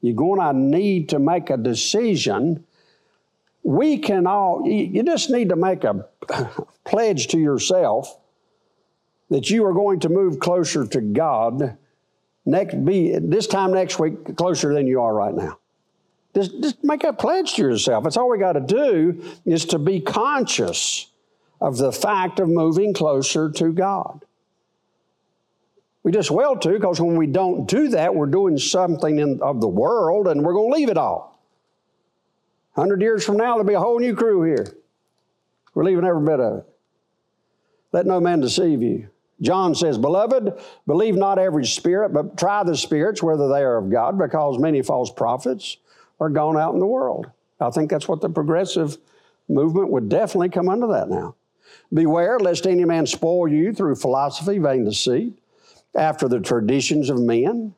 You're 0.01 0.15
going 0.15 0.39
to 0.39 0.53
need 0.53 1.09
to 1.09 1.19
make 1.19 1.49
a 1.49 1.57
decision. 1.57 2.63
We 3.63 3.97
can 3.97 4.27
all, 4.27 4.63
you 4.65 5.03
just 5.03 5.29
need 5.29 5.49
to 5.49 5.55
make 5.55 5.83
a 5.83 6.07
pledge 6.85 7.27
to 7.29 7.39
yourself 7.39 8.17
that 9.29 9.49
you 9.49 9.65
are 9.65 9.73
going 9.73 9.99
to 10.01 10.09
move 10.09 10.39
closer 10.39 10.85
to 10.85 11.01
God 11.01 11.77
next 12.45 12.85
be 12.85 13.17
this 13.19 13.45
time 13.45 13.73
next 13.73 13.99
week 13.99 14.35
closer 14.37 14.73
than 14.73 14.87
you 14.87 15.01
are 15.01 15.13
right 15.13 15.35
now. 15.35 15.59
Just, 16.33 16.61
just 16.61 16.83
make 16.83 17.03
a 17.03 17.13
pledge 17.13 17.55
to 17.55 17.61
yourself. 17.61 18.03
That's 18.03 18.15
all 18.15 18.29
we 18.29 18.37
got 18.37 18.53
to 18.53 18.61
do 18.61 19.23
is 19.45 19.65
to 19.65 19.79
be 19.79 19.99
conscious 19.99 21.07
of 21.59 21.77
the 21.77 21.91
fact 21.91 22.39
of 22.39 22.47
moving 22.47 22.93
closer 22.93 23.51
to 23.51 23.71
God. 23.71 24.23
We 26.03 26.11
just 26.11 26.31
well 26.31 26.55
to, 26.57 26.69
because 26.69 27.01
when 27.01 27.17
we 27.17 27.27
don't 27.27 27.67
do 27.67 27.89
that, 27.89 28.15
we're 28.15 28.27
doing 28.27 28.57
something 28.57 29.19
in, 29.19 29.41
of 29.41 29.59
the 29.59 29.67
world 29.67 30.27
and 30.27 30.41
we're 30.41 30.53
going 30.53 30.71
to 30.71 30.77
leave 30.77 30.89
it 30.89 30.97
all. 30.97 31.41
100 32.75 33.01
years 33.01 33.25
from 33.25 33.37
now, 33.37 33.55
there'll 33.55 33.65
be 33.65 33.73
a 33.73 33.79
whole 33.79 33.99
new 33.99 34.15
crew 34.15 34.43
here. 34.43 34.67
We're 35.73 35.83
leaving 35.83 36.05
every 36.05 36.23
bit 36.23 36.39
of 36.39 36.59
it. 36.59 36.65
Let 37.91 38.05
no 38.05 38.19
man 38.19 38.39
deceive 38.39 38.81
you. 38.81 39.09
John 39.41 39.75
says, 39.75 39.97
Beloved, 39.97 40.53
believe 40.87 41.15
not 41.15 41.37
every 41.37 41.65
spirit, 41.65 42.13
but 42.13 42.37
try 42.37 42.63
the 42.63 42.75
spirits 42.75 43.21
whether 43.21 43.47
they 43.47 43.61
are 43.61 43.77
of 43.77 43.89
God, 43.89 44.17
because 44.17 44.57
many 44.57 44.81
false 44.81 45.11
prophets 45.11 45.77
are 46.19 46.29
gone 46.29 46.57
out 46.57 46.73
in 46.73 46.79
the 46.79 46.87
world. 46.87 47.29
I 47.59 47.69
think 47.69 47.89
that's 47.89 48.07
what 48.07 48.21
the 48.21 48.29
progressive 48.29 48.97
movement 49.47 49.91
would 49.91 50.09
definitely 50.09 50.49
come 50.49 50.69
under 50.69 50.87
that 50.87 51.09
now. 51.09 51.35
Beware 51.93 52.39
lest 52.39 52.67
any 52.67 52.85
man 52.85 53.05
spoil 53.05 53.47
you 53.47 53.73
through 53.73 53.95
philosophy, 53.95 54.57
vain 54.57 54.83
deceit, 54.83 55.37
after 55.95 56.27
the 56.27 56.39
traditions 56.39 57.09
of 57.09 57.19
men, 57.19 57.73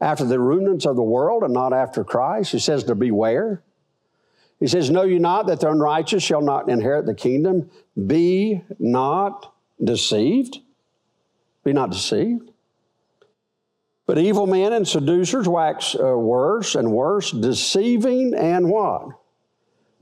after 0.00 0.24
the 0.24 0.40
rudiments 0.40 0.84
of 0.84 0.96
the 0.96 1.02
world, 1.02 1.42
and 1.42 1.54
not 1.54 1.72
after 1.72 2.02
Christ. 2.02 2.52
He 2.52 2.58
says 2.58 2.84
to 2.84 2.94
beware. 2.94 3.62
He 4.58 4.66
says, 4.66 4.90
Know 4.90 5.02
you 5.02 5.18
not 5.18 5.46
that 5.46 5.60
the 5.60 5.70
unrighteous 5.70 6.22
shall 6.22 6.40
not 6.40 6.68
inherit 6.68 7.06
the 7.06 7.14
kingdom? 7.14 7.70
Be 8.06 8.62
not 8.78 9.52
deceived. 9.82 10.58
Be 11.64 11.72
not 11.72 11.90
deceived. 11.90 12.50
But 14.06 14.18
evil 14.18 14.46
men 14.46 14.72
and 14.72 14.86
seducers 14.86 15.48
wax 15.48 15.94
uh, 15.94 16.16
worse 16.18 16.74
and 16.74 16.90
worse, 16.90 17.30
deceiving 17.30 18.34
and 18.34 18.68
what? 18.68 19.08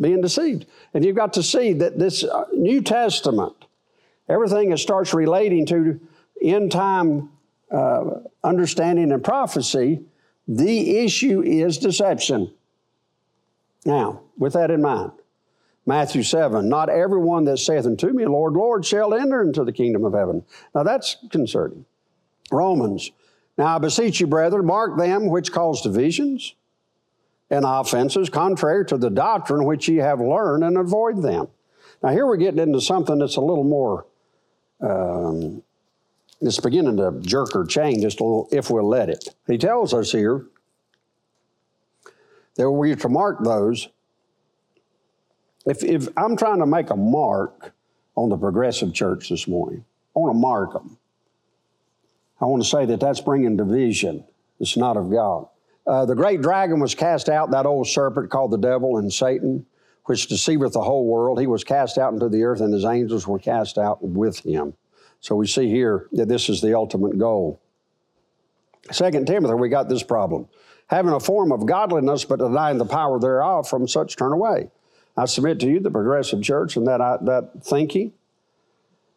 Being 0.00 0.22
deceived. 0.22 0.66
And 0.94 1.04
you've 1.04 1.16
got 1.16 1.34
to 1.34 1.42
see 1.42 1.74
that 1.74 1.98
this 1.98 2.24
uh, 2.24 2.46
New 2.54 2.80
Testament, 2.80 3.54
everything 4.28 4.70
that 4.70 4.78
starts 4.78 5.12
relating 5.12 5.66
to 5.66 6.00
end 6.40 6.72
time 6.72 7.28
uh, 7.70 8.20
understanding 8.42 9.12
and 9.12 9.22
prophecy, 9.22 10.00
the 10.48 10.98
issue 10.98 11.42
is 11.42 11.78
deception. 11.78 12.52
Now, 13.84 14.22
with 14.38 14.54
that 14.54 14.70
in 14.70 14.82
mind, 14.82 15.12
Matthew 15.86 16.22
7, 16.22 16.68
not 16.68 16.88
everyone 16.88 17.44
that 17.44 17.58
saith 17.58 17.86
unto 17.86 18.08
me, 18.08 18.26
Lord, 18.26 18.54
Lord, 18.54 18.84
shall 18.84 19.14
enter 19.14 19.42
into 19.42 19.64
the 19.64 19.72
kingdom 19.72 20.04
of 20.04 20.12
heaven. 20.12 20.44
Now 20.74 20.82
that's 20.82 21.16
concerning. 21.30 21.84
Romans, 22.52 23.10
now 23.56 23.76
I 23.76 23.78
beseech 23.78 24.20
you, 24.20 24.26
brethren, 24.26 24.66
mark 24.66 24.98
them 24.98 25.28
which 25.28 25.52
cause 25.52 25.82
divisions 25.82 26.54
and 27.50 27.64
offenses 27.66 28.28
contrary 28.28 28.84
to 28.86 28.96
the 28.96 29.10
doctrine 29.10 29.64
which 29.64 29.88
ye 29.88 29.96
have 29.96 30.20
learned 30.20 30.64
and 30.64 30.76
avoid 30.76 31.22
them. 31.22 31.48
Now 32.02 32.10
here 32.10 32.26
we're 32.26 32.36
getting 32.36 32.60
into 32.60 32.80
something 32.80 33.18
that's 33.18 33.36
a 33.36 33.40
little 33.40 33.64
more, 33.64 34.06
um, 34.80 35.62
it's 36.40 36.60
beginning 36.60 36.96
to 36.98 37.20
jerk 37.20 37.54
or 37.54 37.66
change 37.66 38.02
just 38.02 38.20
a 38.20 38.24
little 38.24 38.48
if 38.50 38.70
we'll 38.70 38.88
let 38.88 39.10
it. 39.10 39.34
He 39.46 39.58
tells 39.58 39.92
us 39.92 40.12
here 40.12 40.46
that 42.56 42.70
we're 42.70 42.96
to 42.96 43.08
mark 43.08 43.42
those 43.42 43.88
if, 45.66 45.82
if 45.84 46.08
I'm 46.16 46.36
trying 46.36 46.58
to 46.60 46.66
make 46.66 46.90
a 46.90 46.96
mark 46.96 47.72
on 48.16 48.28
the 48.28 48.36
progressive 48.36 48.94
church 48.94 49.28
this 49.28 49.46
morning, 49.46 49.84
I 50.14 50.18
want 50.18 50.34
to 50.34 50.38
mark 50.38 50.72
them. 50.72 50.98
I 52.40 52.46
want 52.46 52.62
to 52.62 52.68
say 52.68 52.86
that 52.86 53.00
that's 53.00 53.20
bringing 53.20 53.56
division. 53.56 54.24
It's 54.58 54.76
not 54.76 54.96
of 54.96 55.10
God. 55.10 55.48
Uh, 55.86 56.04
the 56.06 56.14
great 56.14 56.40
dragon 56.42 56.80
was 56.80 56.94
cast 56.94 57.28
out, 57.28 57.50
that 57.50 57.66
old 57.66 57.86
serpent 57.86 58.30
called 58.30 58.50
the 58.50 58.58
devil 58.58 58.98
and 58.98 59.12
Satan, 59.12 59.66
which 60.04 60.26
deceiveth 60.28 60.72
the 60.72 60.82
whole 60.82 61.06
world. 61.06 61.40
He 61.40 61.46
was 61.46 61.64
cast 61.64 61.98
out 61.98 62.12
into 62.12 62.28
the 62.28 62.42
earth, 62.42 62.60
and 62.60 62.72
his 62.72 62.84
angels 62.84 63.26
were 63.26 63.38
cast 63.38 63.78
out 63.78 64.02
with 64.02 64.38
him. 64.40 64.74
So 65.20 65.34
we 65.34 65.46
see 65.46 65.68
here 65.68 66.08
that 66.12 66.28
this 66.28 66.48
is 66.48 66.60
the 66.60 66.74
ultimate 66.74 67.18
goal. 67.18 67.60
Second 68.90 69.26
Timothy, 69.26 69.54
we 69.54 69.68
got 69.68 69.88
this 69.88 70.02
problem. 70.02 70.48
Having 70.86 71.12
a 71.12 71.20
form 71.20 71.52
of 71.52 71.66
godliness, 71.66 72.24
but 72.24 72.38
denying 72.38 72.78
the 72.78 72.86
power 72.86 73.20
thereof, 73.20 73.68
from 73.68 73.86
such 73.86 74.16
turn 74.16 74.32
away. 74.32 74.70
I 75.20 75.26
submit 75.26 75.60
to 75.60 75.68
you 75.68 75.80
the 75.80 75.90
progressive 75.90 76.42
church 76.42 76.76
and 76.76 76.86
that, 76.86 77.02
I, 77.02 77.18
that 77.22 77.62
thinking 77.62 78.14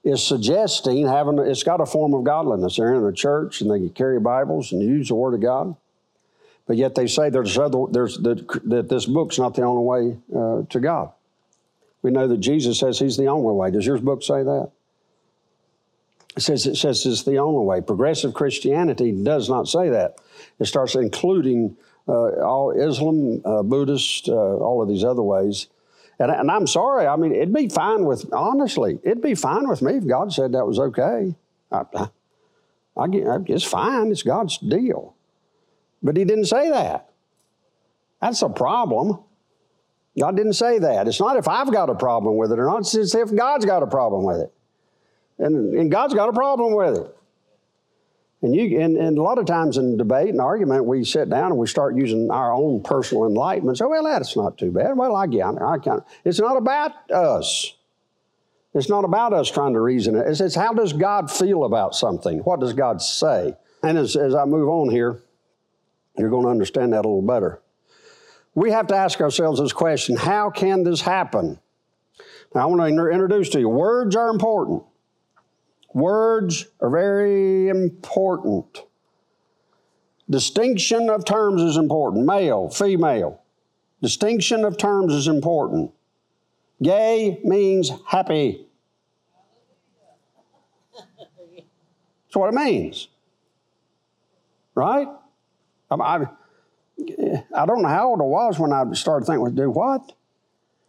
is 0.04 0.22
suggesting 0.22 1.08
having, 1.08 1.40
it's 1.40 1.64
got 1.64 1.80
a 1.80 1.86
form 1.86 2.14
of 2.14 2.26
godliness. 2.26 2.76
They're 2.76 2.94
in 2.94 3.06
the 3.06 3.14
church 3.14 3.62
and 3.62 3.72
they 3.72 3.88
carry 3.88 4.20
Bibles 4.20 4.74
and 4.74 4.82
use 4.82 5.08
the 5.08 5.16
Word 5.16 5.34
of 5.34 5.40
God. 5.40 5.78
But 6.68 6.76
yet 6.76 6.96
they 6.96 7.08
say 7.08 7.30
there's 7.30 7.58
other, 7.58 7.86
there's, 7.90 8.18
that, 8.18 8.46
that 8.66 8.90
this 8.90 9.06
book's 9.06 9.40
not 9.40 9.56
the 9.56 9.62
only 9.62 9.84
way 9.84 10.18
uh, 10.36 10.64
to 10.72 10.80
God. 10.82 11.14
We 12.02 12.12
know 12.12 12.28
that 12.28 12.40
Jesus 12.42 12.80
says 12.80 13.00
He's 13.00 13.16
the 13.16 13.28
only 13.28 13.54
way. 13.54 13.72
Does 13.72 13.86
your 13.86 13.98
book 13.98 14.24
say 14.24 14.44
that? 14.44 14.72
It 16.36 16.42
says 16.42 16.66
it 16.66 16.76
says 16.76 17.06
it's 17.06 17.24
the 17.24 17.38
only 17.38 17.66
way. 17.66 17.80
Progressive 17.80 18.34
Christianity 18.34 19.12
does 19.12 19.48
not 19.48 19.70
say 19.70 19.90
that. 19.90 20.18
It 20.60 20.66
starts 20.66 20.96
including 20.96 21.78
uh, 22.10 22.42
all 22.42 22.72
Islam, 22.72 23.42
uh, 23.46 23.64
Buddhist, 23.64 24.28
uh, 24.28 24.34
all 24.34 24.82
of 24.82 24.90
these 24.90 25.06
other 25.06 25.22
ways 25.22 25.68
and, 26.20 26.32
and 26.32 26.52
I'm 26.52 26.68
sorry. 26.68 27.08
I 27.08 27.16
mean, 27.16 27.34
it'd 27.34 27.54
be 27.54 27.70
fine 27.70 28.06
with, 28.06 28.32
honestly, 28.34 29.00
it'd 29.04 29.22
be 29.22 29.36
fine 29.36 29.68
with 29.68 29.82
me 29.82 29.96
if 29.96 30.08
God 30.08 30.32
said 30.32 30.54
that 30.54 30.66
was 30.66 30.80
okay. 30.80 31.36
I, 31.72 31.84
I, 31.94 32.08
I 32.98 33.08
it's 33.48 33.64
fine. 33.64 34.12
It's 34.12 34.24
God's 34.24 34.58
deal. 34.58 35.16
But 36.02 36.18
He 36.18 36.26
didn't 36.26 36.46
say 36.46 36.70
that. 36.70 37.10
That's 38.22 38.42
a 38.42 38.50
problem. 38.50 39.20
God 40.20 40.38
didn't 40.38 40.54
say 40.54 40.80
that. 40.80 41.08
It's 41.08 41.20
not 41.20 41.38
if 41.38 41.48
I've 41.48 41.72
got 41.72 41.90
a 41.90 41.96
problem 41.96 42.38
with 42.38 42.52
it 42.52 42.60
or 42.60 42.66
not, 42.66 42.82
it's 42.82 43.16
if 43.16 43.36
God's 43.36 43.66
got 43.66 43.82
a 43.84 43.88
problem 43.88 44.24
with 44.24 44.42
it. 44.42 44.54
And, 45.40 45.74
and 45.74 45.92
God's 45.92 46.14
got 46.14 46.30
a 46.30 46.34
problem 46.34 46.76
with 46.76 46.98
it. 46.98 47.18
And, 48.44 48.54
you, 48.54 48.82
and, 48.82 48.98
and, 48.98 49.18
a 49.18 49.22
lot 49.22 49.38
of 49.38 49.46
times 49.46 49.78
in 49.78 49.96
debate 49.96 50.28
and 50.28 50.42
argument, 50.42 50.84
we 50.84 51.06
sit 51.06 51.30
down 51.30 51.52
and 51.52 51.58
we 51.58 51.66
start 51.66 51.96
using 51.96 52.30
our 52.30 52.52
own 52.52 52.84
personal 52.84 53.26
enlightenment. 53.26 53.78
So, 53.78 53.88
well, 53.88 54.04
that's 54.04 54.36
not 54.36 54.58
too 54.58 54.70
bad. 54.70 54.98
Well, 54.98 55.16
I 55.16 55.28
get 55.28 55.54
it. 55.54 55.62
I 55.62 55.78
can't. 55.78 56.04
It's 56.26 56.42
not 56.42 56.58
about 56.58 57.10
us. 57.10 57.74
It's 58.74 58.90
not 58.90 59.06
about 59.06 59.32
us 59.32 59.50
trying 59.50 59.74
to 59.74 59.80
reason 59.80 60.16
it. 60.16 60.28
It's, 60.28 60.42
it's 60.42 60.56
how 60.56 60.74
does 60.74 60.92
God 60.92 61.32
feel 61.32 61.64
about 61.64 61.96
something? 61.96 62.40
What 62.40 62.60
does 62.60 62.74
God 62.74 63.02
say? 63.02 63.56
And 63.82 63.98
as, 63.98 64.18
as 64.18 64.36
I 64.36 64.44
move 64.44 64.68
on 64.68 64.90
here, 64.90 65.22
you're 66.18 66.30
going 66.30 66.44
to 66.44 66.50
understand 66.50 66.92
that 66.92 67.06
a 67.06 67.08
little 67.08 67.22
better. 67.22 67.62
We 68.56 68.72
have 68.72 68.88
to 68.88 68.96
ask 68.96 69.22
ourselves 69.22 69.62
this 69.62 69.72
question 69.72 70.18
how 70.18 70.50
can 70.50 70.84
this 70.84 71.00
happen? 71.00 71.60
Now, 72.54 72.64
I 72.64 72.66
want 72.66 72.82
to 72.82 73.08
introduce 73.10 73.48
to 73.50 73.60
you 73.62 73.70
words 73.70 74.18
are 74.18 74.28
important. 74.28 74.84
Words 75.94 76.66
are 76.82 76.90
very 76.90 77.70
important. 77.70 78.84
Distinction 80.30 81.10
of 81.10 81.26
terms 81.26 81.62
is 81.62 81.78
important. 81.78 82.26
Male, 82.26 82.70
female. 82.70 83.42
Distinction 84.02 84.66
of 84.66 84.78
terms 84.78 85.14
is 85.14 85.28
important. 85.28 85.92
Gay 86.82 87.40
means 87.44 87.92
happy. 88.08 88.66
That's 90.96 92.36
what 92.36 92.50
it 92.50 92.56
means. 92.56 93.10
Right? 94.74 95.08
I, 95.92 95.96
I, 95.96 96.26
I 97.56 97.66
don't 97.66 97.84
know 97.84 97.88
how 97.88 98.10
old 98.10 98.22
I 98.22 98.26
was 98.26 98.58
when 98.58 98.74
I 98.74 98.92
started 98.94 99.26
thinking, 99.26 99.54
do 99.54 99.70
what? 99.70 100.14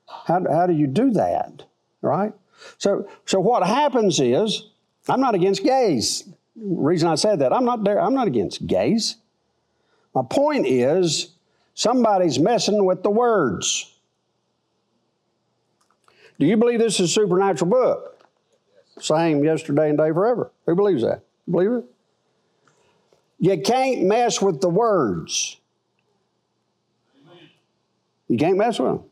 How, 0.08 0.42
how 0.50 0.66
do 0.66 0.72
you 0.72 0.86
do 0.86 1.10
that? 1.12 1.64
Right? 2.00 2.32
So, 2.78 3.06
so 3.26 3.40
what 3.40 3.66
happens 3.66 4.20
is 4.20 4.70
I'm 5.08 5.20
not 5.20 5.34
against 5.34 5.62
gays. 5.62 6.28
Reason 6.56 7.08
I 7.08 7.16
said 7.16 7.40
that, 7.40 7.52
I'm 7.52 7.64
not 7.64 7.84
there, 7.84 8.00
I'm 8.00 8.14
not 8.14 8.26
against 8.26 8.66
gays. 8.66 9.16
My 10.14 10.22
point 10.22 10.66
is 10.66 11.32
somebody's 11.74 12.38
messing 12.38 12.84
with 12.84 13.02
the 13.02 13.10
words. 13.10 13.90
Do 16.38 16.46
you 16.46 16.56
believe 16.56 16.78
this 16.78 17.00
is 17.00 17.10
a 17.10 17.12
supernatural 17.12 17.70
book? 17.70 18.24
Same 19.00 19.44
yesterday 19.44 19.88
and 19.88 19.98
day 19.98 20.12
forever. 20.12 20.52
Who 20.66 20.74
believes 20.74 21.02
that? 21.02 21.22
Believe 21.50 21.72
it? 21.72 21.84
You 23.38 23.60
can't 23.60 24.04
mess 24.04 24.40
with 24.40 24.60
the 24.60 24.68
words. 24.68 25.58
You 28.28 28.38
can't 28.38 28.56
mess 28.56 28.78
with 28.78 28.88
them. 28.88 29.04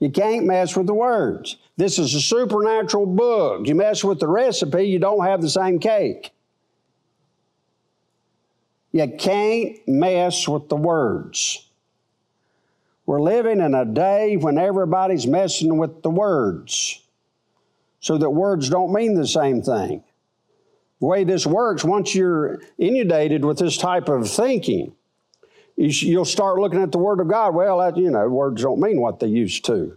You 0.00 0.10
can't 0.10 0.46
mess 0.46 0.76
with 0.76 0.86
the 0.86 0.94
words. 0.94 1.56
This 1.76 1.98
is 1.98 2.14
a 2.14 2.20
supernatural 2.20 3.06
book. 3.06 3.68
You 3.68 3.74
mess 3.74 4.02
with 4.02 4.18
the 4.18 4.28
recipe, 4.28 4.84
you 4.84 4.98
don't 4.98 5.24
have 5.24 5.42
the 5.42 5.50
same 5.50 5.78
cake. 5.78 6.32
You 8.92 9.06
can't 9.18 9.76
mess 9.86 10.48
with 10.48 10.68
the 10.68 10.76
words. 10.76 11.68
We're 13.06 13.20
living 13.22 13.60
in 13.60 13.74
a 13.74 13.84
day 13.84 14.36
when 14.36 14.58
everybody's 14.58 15.26
messing 15.26 15.78
with 15.78 16.02
the 16.02 16.10
words. 16.10 17.02
so 18.00 18.16
that 18.18 18.30
words 18.30 18.70
don't 18.70 18.92
mean 18.92 19.14
the 19.14 19.26
same 19.26 19.62
thing. 19.62 20.02
The 21.00 21.06
way 21.06 21.24
this 21.24 21.46
works, 21.46 21.84
once 21.84 22.14
you're 22.14 22.60
inundated 22.78 23.44
with 23.44 23.58
this 23.58 23.76
type 23.76 24.08
of 24.08 24.28
thinking, 24.28 24.94
you'll 25.80 26.24
start 26.24 26.58
looking 26.58 26.82
at 26.82 26.92
the 26.92 26.98
Word 26.98 27.20
of 27.20 27.28
God. 27.28 27.54
Well, 27.54 27.98
you 27.98 28.10
know, 28.10 28.28
words 28.28 28.62
don't 28.62 28.80
mean 28.80 29.00
what 29.00 29.20
they 29.20 29.28
used 29.28 29.64
to. 29.66 29.96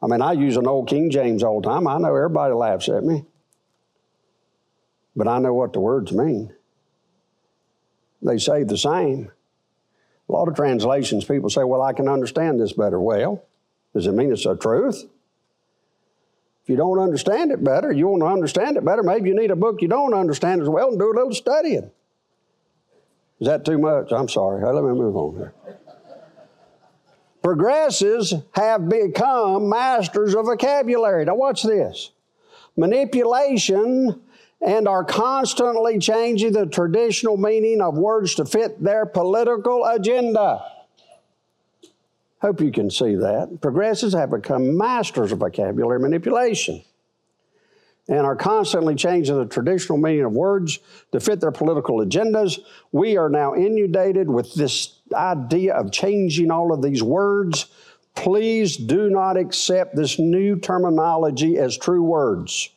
I 0.00 0.06
mean, 0.06 0.22
I 0.22 0.32
use 0.32 0.56
an 0.56 0.66
old 0.66 0.88
King 0.88 1.10
James 1.10 1.42
all 1.42 1.60
the 1.60 1.68
time. 1.68 1.86
I 1.86 1.98
know 1.98 2.14
everybody 2.14 2.54
laughs 2.54 2.88
at 2.88 3.04
me, 3.04 3.24
but 5.14 5.28
I 5.28 5.38
know 5.38 5.54
what 5.54 5.72
the 5.72 5.80
words 5.80 6.12
mean. 6.12 6.52
They 8.20 8.38
say 8.38 8.62
the 8.62 8.78
same. 8.78 9.30
A 10.28 10.32
lot 10.32 10.48
of 10.48 10.54
translations, 10.54 11.24
people 11.24 11.50
say, 11.50 11.64
Well, 11.64 11.82
I 11.82 11.92
can 11.92 12.08
understand 12.08 12.60
this 12.60 12.72
better. 12.72 13.00
Well, 13.00 13.44
does 13.94 14.06
it 14.06 14.12
mean 14.12 14.32
it's 14.32 14.44
the 14.44 14.56
truth? 14.56 15.04
If 16.62 16.68
you 16.68 16.76
don't 16.76 17.00
understand 17.00 17.50
it 17.50 17.62
better, 17.62 17.90
you 17.90 18.06
want 18.06 18.22
to 18.22 18.26
understand 18.26 18.76
it 18.76 18.84
better, 18.84 19.02
maybe 19.02 19.28
you 19.28 19.34
need 19.34 19.50
a 19.50 19.56
book 19.56 19.82
you 19.82 19.88
don't 19.88 20.14
understand 20.14 20.62
as 20.62 20.68
well 20.68 20.90
and 20.90 20.98
do 20.98 21.10
a 21.10 21.14
little 21.14 21.34
studying. 21.34 21.90
Is 23.42 23.48
that 23.48 23.64
too 23.64 23.76
much? 23.76 24.12
I'm 24.12 24.28
sorry. 24.28 24.64
Let 24.64 24.84
me 24.84 24.92
move 24.92 25.16
on 25.16 25.34
here. 25.34 25.52
Progressives 27.42 28.32
have 28.52 28.88
become 28.88 29.68
masters 29.68 30.36
of 30.36 30.44
vocabulary. 30.44 31.24
Now, 31.24 31.34
watch 31.34 31.64
this 31.64 32.12
manipulation 32.76 34.22
and 34.60 34.86
are 34.86 35.02
constantly 35.02 35.98
changing 35.98 36.52
the 36.52 36.66
traditional 36.66 37.36
meaning 37.36 37.80
of 37.80 37.98
words 37.98 38.36
to 38.36 38.44
fit 38.44 38.80
their 38.80 39.06
political 39.06 39.86
agenda. 39.86 40.64
Hope 42.42 42.60
you 42.60 42.70
can 42.70 42.92
see 42.92 43.16
that. 43.16 43.58
Progressives 43.60 44.14
have 44.14 44.30
become 44.30 44.76
masters 44.76 45.32
of 45.32 45.40
vocabulary 45.40 45.98
manipulation 45.98 46.84
and 48.08 48.20
are 48.20 48.36
constantly 48.36 48.94
changing 48.94 49.38
the 49.38 49.46
traditional 49.46 49.96
meaning 49.96 50.24
of 50.24 50.32
words 50.32 50.80
to 51.12 51.20
fit 51.20 51.40
their 51.40 51.52
political 51.52 51.98
agendas. 51.98 52.58
We 52.90 53.16
are 53.16 53.28
now 53.28 53.54
inundated 53.54 54.28
with 54.28 54.54
this 54.54 55.00
idea 55.14 55.74
of 55.74 55.92
changing 55.92 56.50
all 56.50 56.72
of 56.72 56.82
these 56.82 57.02
words. 57.02 57.66
Please 58.14 58.76
do 58.76 59.08
not 59.08 59.36
accept 59.36 59.94
this 59.94 60.18
new 60.18 60.56
terminology 60.58 61.58
as 61.58 61.78
true 61.78 62.02
words. 62.02 62.70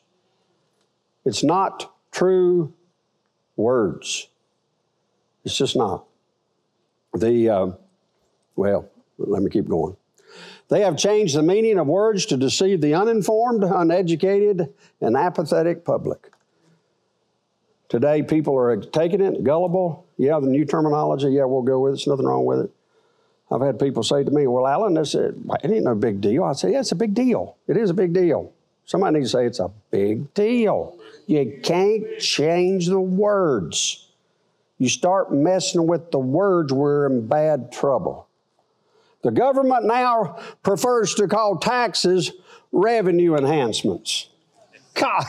It's 1.25 1.43
not 1.43 1.91
true 2.11 2.73
words. 3.55 4.27
It's 5.43 5.57
just 5.57 5.75
not. 5.75 6.05
The, 7.13 7.49
uh, 7.49 7.67
well, 8.55 8.89
let 9.17 9.41
me 9.41 9.49
keep 9.49 9.67
going. 9.67 9.97
They 10.67 10.81
have 10.81 10.97
changed 10.97 11.35
the 11.35 11.43
meaning 11.43 11.77
of 11.77 11.87
words 11.87 12.25
to 12.27 12.37
deceive 12.37 12.81
the 12.81 12.95
uninformed, 12.95 13.63
uneducated, 13.63 14.73
and 14.99 15.15
apathetic 15.15 15.85
public. 15.85 16.31
Today, 17.87 18.23
people 18.23 18.57
are 18.57 18.75
taking 18.77 19.21
it, 19.21 19.43
gullible. 19.43 20.07
Yeah, 20.17 20.39
the 20.39 20.47
new 20.47 20.65
terminology, 20.65 21.27
yeah, 21.27 21.45
we'll 21.45 21.61
go 21.61 21.81
with 21.81 21.93
it. 21.93 21.97
There's 21.97 22.07
nothing 22.07 22.25
wrong 22.25 22.45
with 22.45 22.61
it. 22.61 22.71
I've 23.51 23.61
had 23.61 23.79
people 23.79 24.01
say 24.01 24.23
to 24.23 24.31
me, 24.31 24.47
Well, 24.47 24.65
Alan, 24.65 24.95
this, 24.95 25.13
it 25.13 25.35
ain't 25.63 25.83
no 25.83 25.93
big 25.93 26.19
deal. 26.19 26.43
I 26.43 26.53
say, 26.53 26.71
Yeah, 26.71 26.79
it's 26.79 26.91
a 26.91 26.95
big 26.95 27.13
deal. 27.13 27.57
It 27.67 27.77
is 27.77 27.91
a 27.91 27.93
big 27.93 28.11
deal. 28.11 28.51
Somebody 28.85 29.19
needs 29.19 29.31
to 29.31 29.37
say 29.37 29.45
it's 29.45 29.59
a 29.59 29.71
big 29.91 30.33
deal. 30.33 30.97
You 31.27 31.59
can't 31.63 32.19
change 32.19 32.87
the 32.87 32.99
words. 32.99 34.09
You 34.77 34.89
start 34.89 35.33
messing 35.33 35.87
with 35.87 36.11
the 36.11 36.19
words, 36.19 36.71
we're 36.71 37.07
in 37.07 37.27
bad 37.27 37.71
trouble. 37.71 38.24
The 39.25 39.31
government 39.31 39.85
now 39.85 40.37
prefers 40.61 41.15
to 41.15 41.27
call 41.27 41.57
taxes 41.57 42.31
revenue 42.71 43.35
enhancements. 43.35 44.29
God, 44.93 45.25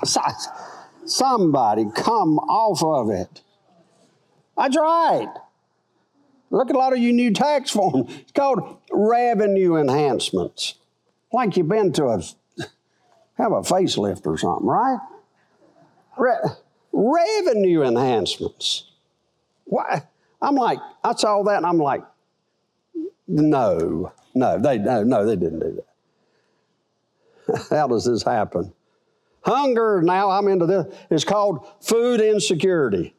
somebody 1.06 1.86
come 1.94 2.38
off 2.38 2.82
of 2.82 3.08
it. 3.08 3.40
That's 4.54 4.76
right. 4.76 5.32
Look 6.50 6.68
at 6.68 6.76
a 6.76 6.78
lot 6.78 6.92
of 6.92 6.98
you 6.98 7.10
new 7.10 7.32
tax 7.32 7.70
forms. 7.72 8.14
It's 8.20 8.32
called 8.32 8.76
revenue 8.92 9.76
enhancements. 9.76 10.74
Like 11.32 11.56
you've 11.56 11.68
been 11.68 11.94
to 11.94 12.04
a 12.08 12.16
have 13.38 13.52
a 13.52 13.62
facelift 13.62 14.26
or 14.26 14.36
something, 14.36 14.66
right? 14.66 14.98
Re- 16.18 16.50
revenue 16.92 17.80
enhancements. 17.82 18.90
Why? 19.64 20.02
I'm 20.42 20.54
like, 20.54 20.80
I 21.02 21.14
saw 21.14 21.42
that 21.44 21.56
and 21.56 21.64
I'm 21.64 21.78
like, 21.78 22.02
no, 23.28 24.12
no, 24.34 24.58
they 24.58 24.78
no, 24.78 25.02
no, 25.02 25.26
they 25.26 25.36
didn't 25.36 25.60
do 25.60 25.82
that. 27.48 27.66
How 27.70 27.86
does 27.86 28.04
this 28.04 28.22
happen? 28.22 28.72
Hunger, 29.42 30.02
now 30.02 30.30
I'm 30.30 30.48
into 30.48 30.66
this, 30.66 30.86
is 31.10 31.24
called 31.24 31.66
food 31.80 32.20
insecurity. 32.20 33.14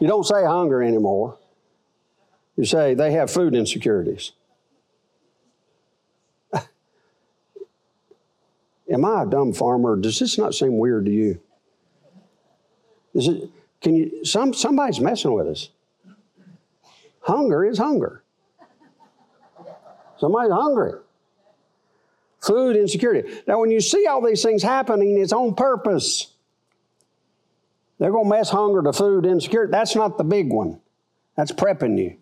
You 0.00 0.06
don't 0.06 0.24
say 0.24 0.44
hunger 0.44 0.82
anymore. 0.82 1.38
You 2.56 2.64
say 2.66 2.94
they 2.94 3.12
have 3.12 3.30
food 3.30 3.54
insecurities. 3.54 4.32
Am 8.92 9.04
I 9.04 9.22
a 9.22 9.26
dumb 9.26 9.52
farmer? 9.54 9.96
Does 9.96 10.18
this 10.18 10.36
not 10.36 10.54
seem 10.54 10.76
weird 10.76 11.06
to 11.06 11.10
you? 11.10 11.40
Is 13.14 13.28
it, 13.28 13.50
can 13.80 13.96
you, 13.96 14.24
some, 14.24 14.52
somebody's 14.52 15.00
messing 15.00 15.32
with 15.32 15.46
us. 15.46 15.70
Hunger 17.22 17.64
is 17.64 17.78
hunger. 17.78 18.22
Somebody's 20.20 20.52
hungry. 20.52 20.92
Food 22.40 22.76
insecurity. 22.76 23.40
Now, 23.46 23.58
when 23.58 23.70
you 23.70 23.80
see 23.80 24.06
all 24.06 24.24
these 24.24 24.42
things 24.42 24.62
happening, 24.62 25.18
it's 25.18 25.32
on 25.32 25.54
purpose. 25.54 26.34
They're 27.98 28.12
going 28.12 28.24
to 28.24 28.30
mess 28.30 28.50
hunger 28.50 28.82
to 28.82 28.92
food 28.92 29.26
insecurity. 29.26 29.70
That's 29.70 29.96
not 29.96 30.18
the 30.18 30.24
big 30.24 30.52
one. 30.52 30.80
That's 31.36 31.52
prepping 31.52 31.98
you. 31.98 32.16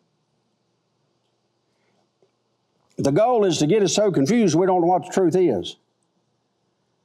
The 2.98 3.12
goal 3.12 3.44
is 3.44 3.58
to 3.58 3.66
get 3.66 3.82
us 3.82 3.94
so 3.94 4.10
confused 4.10 4.56
we 4.56 4.66
don't 4.66 4.80
know 4.80 4.88
what 4.88 5.06
the 5.06 5.12
truth 5.12 5.36
is 5.36 5.76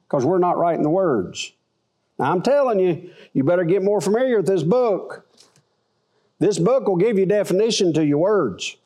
because 0.08 0.24
we're 0.24 0.38
not 0.38 0.58
writing 0.58 0.82
the 0.82 0.90
words. 0.90 1.52
Now, 2.18 2.32
I'm 2.32 2.42
telling 2.42 2.78
you, 2.78 3.10
you 3.32 3.44
better 3.44 3.64
get 3.64 3.82
more 3.82 4.00
familiar 4.00 4.38
with 4.38 4.46
this 4.46 4.62
book. 4.62 5.26
This 6.38 6.58
book 6.58 6.86
will 6.86 6.96
give 6.96 7.18
you 7.18 7.26
definition 7.26 7.92
to 7.94 8.04
your 8.04 8.18
words. 8.18 8.76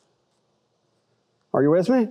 Are 1.59 1.63
you 1.63 1.71
with 1.71 1.89
me? 1.89 2.07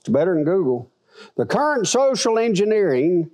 It's 0.00 0.08
better 0.08 0.34
than 0.34 0.42
Google. 0.42 0.90
The 1.36 1.46
current 1.46 1.86
social 1.86 2.36
engineering 2.36 3.30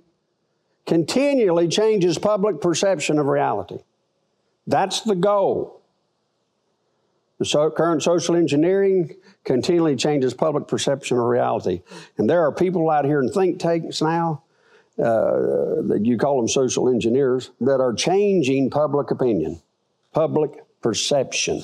continually 0.85 1.67
changes 1.67 2.19
public 2.19 2.61
perception 2.61 3.17
of 3.17 3.25
reality. 3.25 3.79
That's 4.67 5.01
the 5.01 5.15
goal. 5.15 5.81
The 7.39 7.45
so 7.45 7.71
current 7.71 8.03
social 8.03 8.35
engineering 8.35 9.15
continually 9.43 9.95
changes 9.95 10.35
public 10.35 10.67
perception 10.67 11.17
of 11.17 11.23
reality. 11.23 11.81
And 12.19 12.29
there 12.29 12.45
are 12.45 12.51
people 12.51 12.87
out 12.91 13.03
here 13.03 13.19
in 13.19 13.31
think 13.31 13.57
tanks 13.57 14.03
now, 14.03 14.43
uh, 14.99 15.81
that 15.87 16.01
you 16.03 16.15
call 16.19 16.37
them 16.37 16.47
social 16.47 16.89
engineers, 16.89 17.49
that 17.59 17.81
are 17.81 17.93
changing 17.95 18.69
public 18.69 19.09
opinion, 19.09 19.63
public 20.11 20.63
perception. 20.83 21.63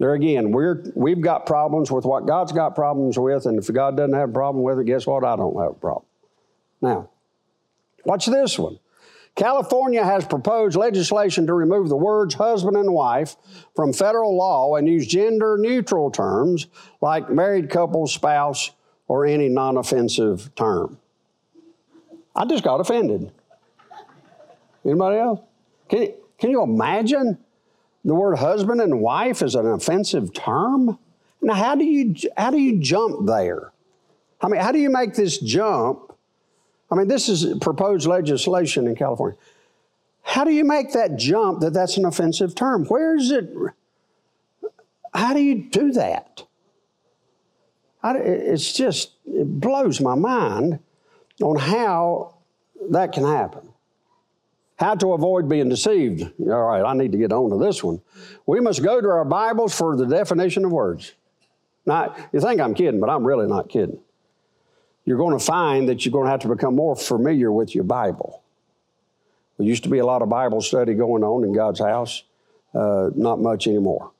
There 0.00 0.14
again, 0.14 0.50
we're, 0.50 0.82
we've 0.94 1.20
got 1.20 1.44
problems 1.44 1.90
with 1.90 2.06
what 2.06 2.26
God's 2.26 2.52
got 2.52 2.74
problems 2.74 3.18
with, 3.18 3.44
and 3.44 3.58
if 3.58 3.70
God 3.70 3.98
doesn't 3.98 4.14
have 4.14 4.30
a 4.30 4.32
problem 4.32 4.64
with 4.64 4.78
it, 4.78 4.86
guess 4.86 5.06
what? 5.06 5.24
I 5.24 5.36
don't 5.36 5.54
have 5.60 5.72
a 5.72 5.74
problem. 5.74 6.06
Now, 6.80 7.10
watch 8.06 8.24
this 8.24 8.58
one. 8.58 8.78
California 9.36 10.02
has 10.02 10.24
proposed 10.24 10.74
legislation 10.74 11.46
to 11.46 11.52
remove 11.52 11.90
the 11.90 11.96
words 11.96 12.32
husband 12.32 12.78
and 12.78 12.94
wife 12.94 13.36
from 13.76 13.92
federal 13.92 14.34
law 14.34 14.74
and 14.76 14.88
use 14.88 15.06
gender 15.06 15.58
neutral 15.58 16.10
terms 16.10 16.68
like 17.02 17.28
married 17.28 17.68
couple, 17.68 18.06
spouse, 18.06 18.70
or 19.06 19.26
any 19.26 19.50
non 19.50 19.76
offensive 19.76 20.54
term. 20.54 20.98
I 22.34 22.46
just 22.46 22.64
got 22.64 22.80
offended. 22.80 23.32
Anybody 24.82 25.18
else? 25.18 25.40
Can, 25.90 26.14
can 26.38 26.50
you 26.50 26.62
imagine 26.62 27.36
the 28.04 28.14
word 28.14 28.36
husband 28.36 28.80
and 28.80 29.00
wife 29.00 29.42
is 29.42 29.54
an 29.54 29.66
offensive 29.66 30.32
term. 30.32 30.98
Now, 31.42 31.54
how 31.54 31.74
do 31.74 31.84
you 31.84 32.14
how 32.36 32.50
do 32.50 32.58
you 32.58 32.80
jump 32.80 33.26
there? 33.26 33.72
I 34.40 34.48
mean, 34.48 34.60
how 34.60 34.72
do 34.72 34.78
you 34.78 34.90
make 34.90 35.14
this 35.14 35.38
jump? 35.38 36.12
I 36.90 36.94
mean, 36.94 37.08
this 37.08 37.28
is 37.28 37.58
proposed 37.60 38.06
legislation 38.06 38.86
in 38.86 38.96
California. 38.96 39.38
How 40.22 40.44
do 40.44 40.50
you 40.50 40.64
make 40.64 40.92
that 40.92 41.16
jump 41.16 41.60
that 41.60 41.72
that's 41.72 41.96
an 41.96 42.04
offensive 42.04 42.54
term? 42.54 42.84
Where 42.86 43.16
is 43.16 43.30
it? 43.30 43.50
How 45.12 45.34
do 45.34 45.40
you 45.40 45.68
do 45.70 45.92
that? 45.92 46.44
I, 48.02 48.16
it's 48.16 48.72
just, 48.72 49.12
it 49.26 49.60
blows 49.60 50.00
my 50.00 50.14
mind 50.14 50.78
on 51.42 51.56
how 51.56 52.36
that 52.90 53.12
can 53.12 53.24
happen. 53.24 53.69
How 54.80 54.94
to 54.94 55.12
avoid 55.12 55.46
being 55.46 55.68
deceived. 55.68 56.22
All 56.40 56.62
right, 56.62 56.82
I 56.82 56.94
need 56.94 57.12
to 57.12 57.18
get 57.18 57.34
on 57.34 57.50
to 57.50 57.58
this 57.58 57.84
one. 57.84 58.00
We 58.46 58.60
must 58.60 58.82
go 58.82 58.98
to 58.98 59.08
our 59.08 59.26
Bibles 59.26 59.76
for 59.76 59.94
the 59.94 60.06
definition 60.06 60.64
of 60.64 60.72
words. 60.72 61.12
Now, 61.84 62.16
you 62.32 62.40
think 62.40 62.62
I'm 62.62 62.72
kidding, 62.72 62.98
but 62.98 63.10
I'm 63.10 63.26
really 63.26 63.46
not 63.46 63.68
kidding. 63.68 64.00
you're 65.04 65.18
going 65.18 65.38
to 65.38 65.44
find 65.44 65.86
that 65.90 66.06
you're 66.06 66.12
going 66.12 66.24
to 66.24 66.30
have 66.30 66.40
to 66.40 66.48
become 66.48 66.76
more 66.76 66.96
familiar 66.96 67.52
with 67.52 67.74
your 67.74 67.84
Bible. 67.84 68.42
There 69.58 69.66
used 69.66 69.82
to 69.82 69.90
be 69.90 69.98
a 69.98 70.06
lot 70.06 70.22
of 70.22 70.30
Bible 70.30 70.62
study 70.62 70.94
going 70.94 71.24
on 71.24 71.44
in 71.44 71.52
God's 71.52 71.80
house, 71.80 72.22
uh, 72.74 73.10
not 73.14 73.38
much 73.38 73.66
anymore. 73.66 74.12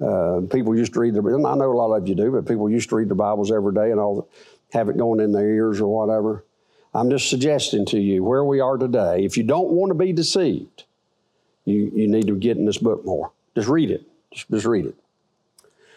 Uh, 0.00 0.42
people 0.48 0.76
used 0.76 0.92
to 0.94 1.00
read 1.00 1.14
their, 1.14 1.26
I 1.26 1.56
know 1.56 1.72
a 1.72 1.74
lot 1.74 1.92
of 1.92 2.06
you 2.06 2.14
do, 2.14 2.30
but 2.30 2.46
people 2.46 2.70
used 2.70 2.88
to 2.90 2.96
read 2.96 3.08
their 3.08 3.16
Bibles 3.16 3.50
every 3.50 3.74
day 3.74 3.90
and 3.90 3.98
all, 3.98 4.28
have 4.72 4.88
it 4.88 4.96
going 4.96 5.18
in 5.18 5.32
their 5.32 5.48
ears 5.50 5.80
or 5.80 5.88
whatever. 5.88 6.44
I'm 6.92 7.10
just 7.10 7.30
suggesting 7.30 7.86
to 7.86 8.00
you 8.00 8.24
where 8.24 8.44
we 8.44 8.60
are 8.60 8.76
today. 8.76 9.24
If 9.24 9.36
you 9.36 9.44
don't 9.44 9.70
want 9.70 9.90
to 9.90 9.94
be 9.94 10.12
deceived, 10.12 10.84
you, 11.64 11.90
you 11.94 12.08
need 12.08 12.26
to 12.26 12.36
get 12.36 12.56
in 12.56 12.66
this 12.66 12.78
book 12.78 13.04
more. 13.04 13.30
Just 13.54 13.68
read 13.68 13.90
it. 13.90 14.02
Just, 14.32 14.50
just 14.50 14.66
read 14.66 14.86
it. 14.86 14.94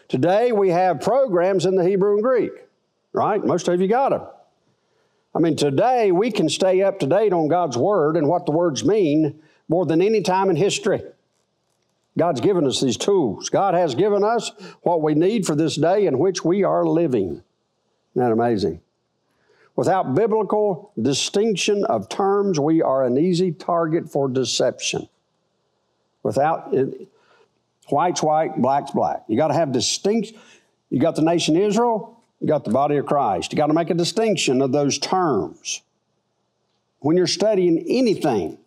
Today 0.08 0.52
we 0.52 0.70
have 0.70 1.02
programs 1.02 1.66
in 1.66 1.76
the 1.76 1.84
Hebrew 1.84 2.14
and 2.14 2.24
Greek 2.24 2.52
right? 3.14 3.44
Most 3.44 3.68
of 3.68 3.80
you 3.80 3.88
got 3.88 4.10
them. 4.10 4.24
I 5.36 5.40
mean, 5.40 5.56
today 5.56 6.12
we 6.12 6.32
can 6.32 6.50
stay 6.50 6.82
up 6.82 7.00
to 7.00 7.08
date 7.08 7.34
on 7.34 7.48
God's 7.48 7.78
Word 7.78 8.18
and 8.18 8.28
what 8.28 8.46
the 8.46 8.52
words 8.52 8.84
mean 8.84 9.40
more 9.70 9.86
than 9.86 10.02
any 10.02 10.22
time 10.22 10.50
in 10.50 10.56
history. 10.56 11.02
God's 12.18 12.42
given 12.42 12.68
us 12.68 12.82
these 12.82 12.98
tools. 12.98 13.50
God 13.50 13.74
has 13.74 13.96
given 13.96 14.24
us 14.24 14.52
what 14.82 15.02
we 15.02 15.16
need 15.16 15.48
for 15.48 15.56
this 15.56 15.76
day 15.76 16.06
in 16.06 16.20
which 16.20 16.44
we 16.44 16.64
are 16.64 16.86
living. 16.86 17.30
Isn't 17.32 17.44
that 18.16 18.32
amazing? 18.32 18.82
Without 19.76 20.14
biblical 20.14 20.92
distinction 21.02 21.84
of 21.86 22.08
terms, 22.08 22.60
we 22.60 22.82
are 22.82 23.04
an 23.06 23.18
easy 23.18 23.52
target 23.52 24.10
for 24.10 24.30
deception. 24.30 25.08
Without 26.22 26.74
it, 26.74 27.08
white's 27.90 28.22
white, 28.22 28.62
black's 28.62 28.92
black. 28.92 29.24
You 29.28 29.36
got 29.36 29.48
to 29.48 29.56
have 29.56 29.72
distinct. 29.72 30.34
You 30.90 31.00
got 31.00 31.16
the 31.16 31.24
nation 31.24 31.58
Israel, 31.58 32.22
you 32.40 32.48
got 32.48 32.66
the 32.66 32.72
body 32.72 32.98
of 32.98 33.08
Christ. 33.08 33.52
You 33.52 33.58
got 33.58 33.68
to 33.68 33.74
make 33.74 33.90
a 33.90 33.96
distinction 33.96 34.62
of 34.62 34.72
those 34.72 35.00
terms. 35.00 35.82
When 37.00 37.18
you're 37.18 37.26
studying 37.26 37.84
anything, 37.88 38.60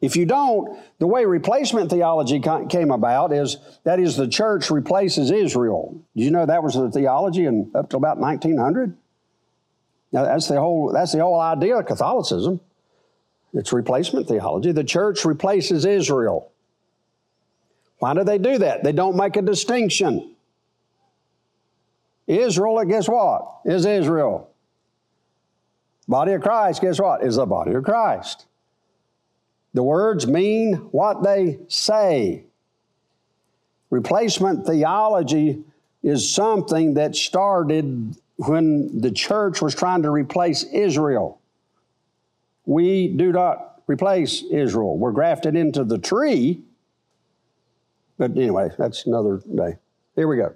if 0.00 0.16
you 0.16 0.26
don't, 0.26 0.76
the 0.98 1.06
way 1.06 1.24
replacement 1.24 1.88
theology 1.88 2.40
came 2.68 2.90
about 2.90 3.32
is 3.32 3.58
that 3.84 4.00
is 4.00 4.16
the 4.16 4.26
church 4.26 4.70
replaces 4.70 5.30
Israel. 5.30 6.02
Did 6.16 6.24
you 6.24 6.30
know 6.32 6.44
that 6.44 6.64
was 6.64 6.74
the 6.74 6.90
theology 6.90 7.46
and 7.46 7.74
up 7.76 7.90
to 7.90 7.96
about 7.96 8.18
1900? 8.18 8.96
Now 10.12 10.24
that's 10.24 10.48
the 10.48 10.60
whole 10.60 10.92
that's 10.92 11.12
the 11.12 11.20
whole 11.20 11.40
idea 11.40 11.78
of 11.78 11.86
Catholicism. 11.86 12.60
It's 13.54 13.72
replacement 13.72 14.28
theology. 14.28 14.72
The 14.72 14.84
church 14.84 15.24
replaces 15.24 15.84
Israel. 15.84 16.50
Why 17.98 18.14
do 18.14 18.24
they 18.24 18.38
do 18.38 18.58
that? 18.58 18.82
They 18.82 18.92
don't 18.92 19.16
make 19.16 19.36
a 19.36 19.42
distinction. 19.42 20.34
Israel, 22.26 22.84
guess 22.84 23.08
what? 23.08 23.60
Is 23.64 23.84
Israel. 23.84 24.48
Body 26.08 26.32
of 26.32 26.42
Christ, 26.42 26.80
guess 26.80 27.00
what? 27.00 27.22
Is 27.22 27.36
the 27.36 27.46
body 27.46 27.72
of 27.72 27.84
Christ. 27.84 28.46
The 29.74 29.82
words 29.82 30.26
mean 30.26 30.74
what 30.90 31.22
they 31.22 31.60
say. 31.68 32.44
Replacement 33.90 34.66
theology 34.66 35.62
is 36.02 36.28
something 36.28 36.94
that 36.94 37.14
started 37.14 38.16
when 38.48 39.00
the 39.00 39.10
church 39.10 39.62
was 39.62 39.74
trying 39.74 40.02
to 40.02 40.10
replace 40.10 40.64
Israel. 40.64 41.40
We 42.64 43.08
do 43.08 43.32
not 43.32 43.82
replace 43.86 44.42
Israel. 44.50 44.96
We're 44.96 45.12
grafted 45.12 45.56
into 45.56 45.84
the 45.84 45.98
tree. 45.98 46.62
But 48.18 48.32
anyway, 48.32 48.70
that's 48.78 49.06
another 49.06 49.42
day. 49.54 49.76
Here 50.14 50.28
we 50.28 50.36
go. 50.36 50.54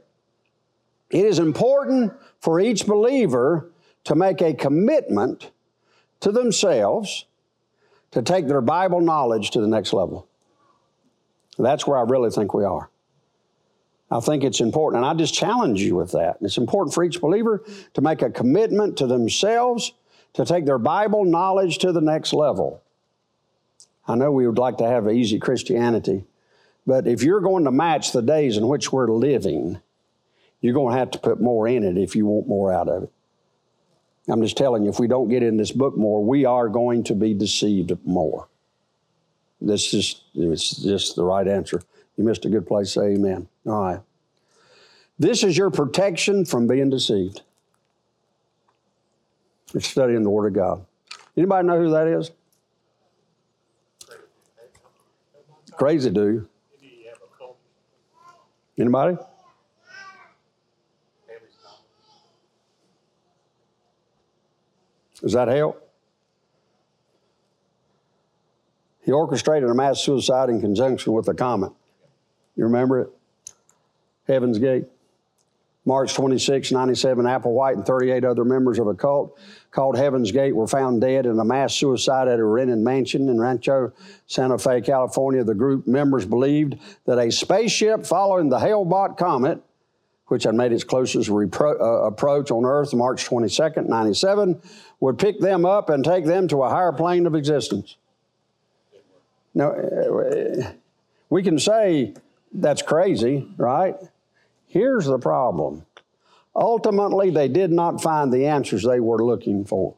It 1.10 1.24
is 1.24 1.38
important 1.38 2.12
for 2.40 2.60
each 2.60 2.86
believer 2.86 3.70
to 4.04 4.14
make 4.14 4.40
a 4.40 4.54
commitment 4.54 5.50
to 6.20 6.32
themselves 6.32 7.26
to 8.12 8.22
take 8.22 8.46
their 8.48 8.60
Bible 8.60 9.00
knowledge 9.00 9.50
to 9.50 9.60
the 9.60 9.66
next 9.66 9.92
level. 9.92 10.28
That's 11.58 11.86
where 11.86 11.98
I 11.98 12.02
really 12.02 12.30
think 12.30 12.54
we 12.54 12.64
are. 12.64 12.90
I 14.10 14.20
think 14.20 14.44
it's 14.44 14.60
important, 14.60 15.02
and 15.02 15.10
I 15.10 15.14
just 15.14 15.34
challenge 15.34 15.80
you 15.82 15.96
with 15.96 16.12
that. 16.12 16.38
It's 16.40 16.58
important 16.58 16.94
for 16.94 17.02
each 17.02 17.20
believer 17.20 17.64
to 17.94 18.00
make 18.00 18.22
a 18.22 18.30
commitment 18.30 18.98
to 18.98 19.06
themselves 19.06 19.92
to 20.34 20.44
take 20.44 20.64
their 20.64 20.78
Bible 20.78 21.24
knowledge 21.24 21.78
to 21.78 21.92
the 21.92 22.00
next 22.00 22.32
level. 22.32 22.82
I 24.06 24.14
know 24.14 24.30
we 24.30 24.46
would 24.46 24.58
like 24.58 24.78
to 24.78 24.86
have 24.86 25.10
easy 25.10 25.40
Christianity, 25.40 26.24
but 26.86 27.08
if 27.08 27.22
you're 27.22 27.40
going 27.40 27.64
to 27.64 27.72
match 27.72 28.12
the 28.12 28.22
days 28.22 28.56
in 28.56 28.68
which 28.68 28.92
we're 28.92 29.08
living, 29.08 29.80
you're 30.60 30.74
going 30.74 30.92
to 30.92 30.98
have 30.98 31.10
to 31.12 31.18
put 31.18 31.40
more 31.40 31.66
in 31.66 31.82
it 31.82 31.98
if 31.98 32.14
you 32.14 32.26
want 32.26 32.46
more 32.46 32.72
out 32.72 32.88
of 32.88 33.04
it. 33.04 33.12
I'm 34.28 34.42
just 34.42 34.56
telling 34.56 34.84
you, 34.84 34.90
if 34.90 35.00
we 35.00 35.08
don't 35.08 35.28
get 35.28 35.42
in 35.42 35.56
this 35.56 35.72
book 35.72 35.96
more, 35.96 36.24
we 36.24 36.44
are 36.44 36.68
going 36.68 37.04
to 37.04 37.14
be 37.14 37.34
deceived 37.34 37.96
more. 38.04 38.48
This 39.60 39.94
is 39.94 40.22
it's 40.34 40.70
just 40.70 41.16
the 41.16 41.24
right 41.24 41.46
answer. 41.46 41.82
You 42.16 42.24
missed 42.24 42.44
a 42.44 42.48
good 42.48 42.66
place. 42.66 42.92
Say 42.92 43.14
amen. 43.14 43.48
All 43.66 43.82
right. 43.82 44.00
This 45.18 45.42
is 45.42 45.56
your 45.56 45.70
protection 45.70 46.44
from 46.44 46.66
being 46.66 46.90
deceived. 46.90 47.42
It's 49.74 49.88
studying 49.88 50.22
the 50.22 50.30
Word 50.30 50.46
of 50.48 50.54
God. 50.54 50.84
Anybody 51.36 51.66
know 51.66 51.78
who 51.78 51.90
that 51.90 52.06
is? 52.06 52.30
Crazy 55.72 56.10
dude. 56.10 56.48
Anybody? 58.78 59.16
Does 65.20 65.32
that 65.32 65.48
help? 65.48 65.82
He 69.02 69.12
orchestrated 69.12 69.68
a 69.68 69.74
mass 69.74 70.00
suicide 70.00 70.50
in 70.50 70.60
conjunction 70.60 71.12
with 71.12 71.28
a 71.28 71.34
comet. 71.34 71.72
You 72.56 72.64
remember 72.64 73.00
it? 73.02 73.10
Heaven's 74.26 74.58
Gate. 74.58 74.86
March 75.84 76.14
26, 76.14 76.72
97, 76.72 77.26
Applewhite 77.26 77.74
and 77.74 77.86
38 77.86 78.24
other 78.24 78.44
members 78.44 78.80
of 78.80 78.88
a 78.88 78.94
cult 78.94 79.38
called 79.70 79.96
Heaven's 79.96 80.32
Gate 80.32 80.54
were 80.54 80.66
found 80.66 81.00
dead 81.00 81.26
in 81.26 81.38
a 81.38 81.44
mass 81.44 81.76
suicide 81.76 82.26
at 82.26 82.40
a 82.40 82.44
rented 82.44 82.78
mansion 82.78 83.28
in 83.28 83.40
Rancho 83.40 83.92
Santa 84.26 84.58
Fe, 84.58 84.80
California. 84.80 85.44
The 85.44 85.54
group 85.54 85.86
members 85.86 86.26
believed 86.26 86.76
that 87.04 87.18
a 87.18 87.30
spaceship 87.30 88.04
following 88.04 88.48
the 88.48 88.58
Hale-Bopp 88.58 89.16
comet 89.16 89.62
which 90.26 90.42
had 90.42 90.54
made 90.54 90.72
its 90.72 90.84
closest 90.84 91.30
repro- 91.30 91.80
uh, 91.80 92.04
approach 92.06 92.50
on 92.50 92.64
Earth 92.64 92.92
March 92.92 93.28
22nd, 93.28 93.88
97, 93.88 94.60
would 95.00 95.18
pick 95.18 95.38
them 95.40 95.64
up 95.64 95.88
and 95.88 96.04
take 96.04 96.24
them 96.24 96.48
to 96.48 96.62
a 96.62 96.68
higher 96.68 96.92
plane 96.92 97.26
of 97.26 97.34
existence. 97.34 97.96
Now, 99.54 99.70
uh, 99.70 100.72
we 101.30 101.42
can 101.42 101.58
say 101.58 102.14
that's 102.60 102.82
crazy, 102.82 103.48
right? 103.56 103.96
Here's 104.66 105.06
the 105.06 105.18
problem. 105.18 105.86
Ultimately, 106.54 107.30
they 107.30 107.48
did 107.48 107.70
not 107.70 108.02
find 108.02 108.32
the 108.32 108.46
answers 108.46 108.82
they 108.82 109.00
were 109.00 109.24
looking 109.24 109.64
for. 109.64 109.94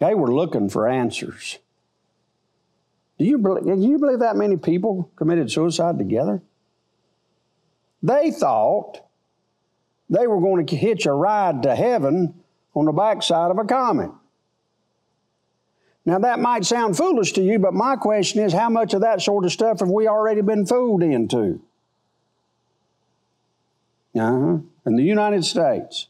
They 0.00 0.14
were 0.14 0.32
looking 0.32 0.68
for 0.68 0.88
answers. 0.88 1.58
Do 3.18 3.24
you, 3.24 3.38
believe, 3.38 3.64
do 3.64 3.86
you 3.86 3.98
believe 3.98 4.20
that 4.20 4.36
many 4.36 4.56
people 4.56 5.10
committed 5.14 5.50
suicide 5.50 5.98
together? 5.98 6.40
They 8.02 8.30
thought 8.30 9.00
they 10.08 10.26
were 10.26 10.40
going 10.40 10.66
to 10.66 10.76
hitch 10.76 11.06
a 11.06 11.12
ride 11.12 11.62
to 11.64 11.76
heaven 11.76 12.34
on 12.74 12.86
the 12.86 12.92
backside 12.92 13.50
of 13.50 13.58
a 13.58 13.64
comet. 13.64 14.10
Now, 16.10 16.18
that 16.18 16.40
might 16.40 16.64
sound 16.64 16.96
foolish 16.96 17.34
to 17.34 17.40
you, 17.40 17.60
but 17.60 17.72
my 17.72 17.94
question 17.94 18.42
is 18.42 18.52
how 18.52 18.68
much 18.68 18.94
of 18.94 19.02
that 19.02 19.22
sort 19.22 19.44
of 19.44 19.52
stuff 19.52 19.78
have 19.78 19.90
we 19.90 20.08
already 20.08 20.40
been 20.40 20.66
fooled 20.66 21.04
into? 21.04 21.62
Uh-huh. 24.16 24.58
In 24.86 24.96
the 24.96 25.04
United 25.04 25.44
States, 25.44 26.08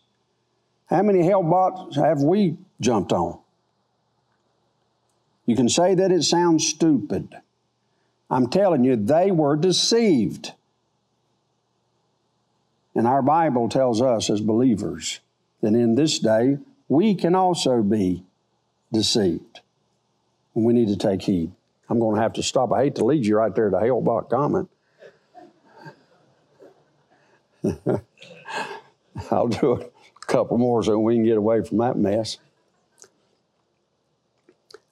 how 0.88 1.02
many 1.02 1.22
Hale-Bopps 1.22 1.96
have 1.96 2.22
we 2.22 2.56
jumped 2.80 3.12
on? 3.12 3.40
You 5.44 5.54
can 5.54 5.68
say 5.68 5.94
that 5.94 6.10
it 6.10 6.22
sounds 6.22 6.66
stupid. 6.66 7.36
I'm 8.30 8.48
telling 8.48 8.84
you, 8.84 8.96
they 8.96 9.30
were 9.30 9.54
deceived. 9.54 10.52
And 12.94 13.06
our 13.06 13.20
Bible 13.20 13.68
tells 13.68 14.00
us 14.00 14.30
as 14.30 14.40
believers 14.40 15.20
that 15.60 15.74
in 15.74 15.94
this 15.94 16.18
day 16.18 16.56
we 16.88 17.14
can 17.14 17.34
also 17.34 17.82
be 17.82 18.24
deceived. 18.90 19.60
We 20.54 20.72
need 20.72 20.88
to 20.88 20.96
take 20.96 21.22
heed. 21.22 21.52
I'm 21.88 21.98
going 21.98 22.16
to 22.16 22.22
have 22.22 22.32
to 22.34 22.42
stop. 22.42 22.72
I 22.72 22.84
hate 22.84 22.96
to 22.96 23.04
lead 23.04 23.24
you 23.26 23.36
right 23.36 23.54
there 23.54 23.70
to 23.70 23.78
Hale-Bopp 23.78 24.30
comment. 24.30 24.68
I'll 29.30 29.48
do 29.48 29.72
a 29.72 30.26
couple 30.26 30.58
more 30.58 30.82
so 30.82 30.98
we 30.98 31.14
can 31.14 31.24
get 31.24 31.36
away 31.36 31.62
from 31.62 31.78
that 31.78 31.96
mess. 31.96 32.38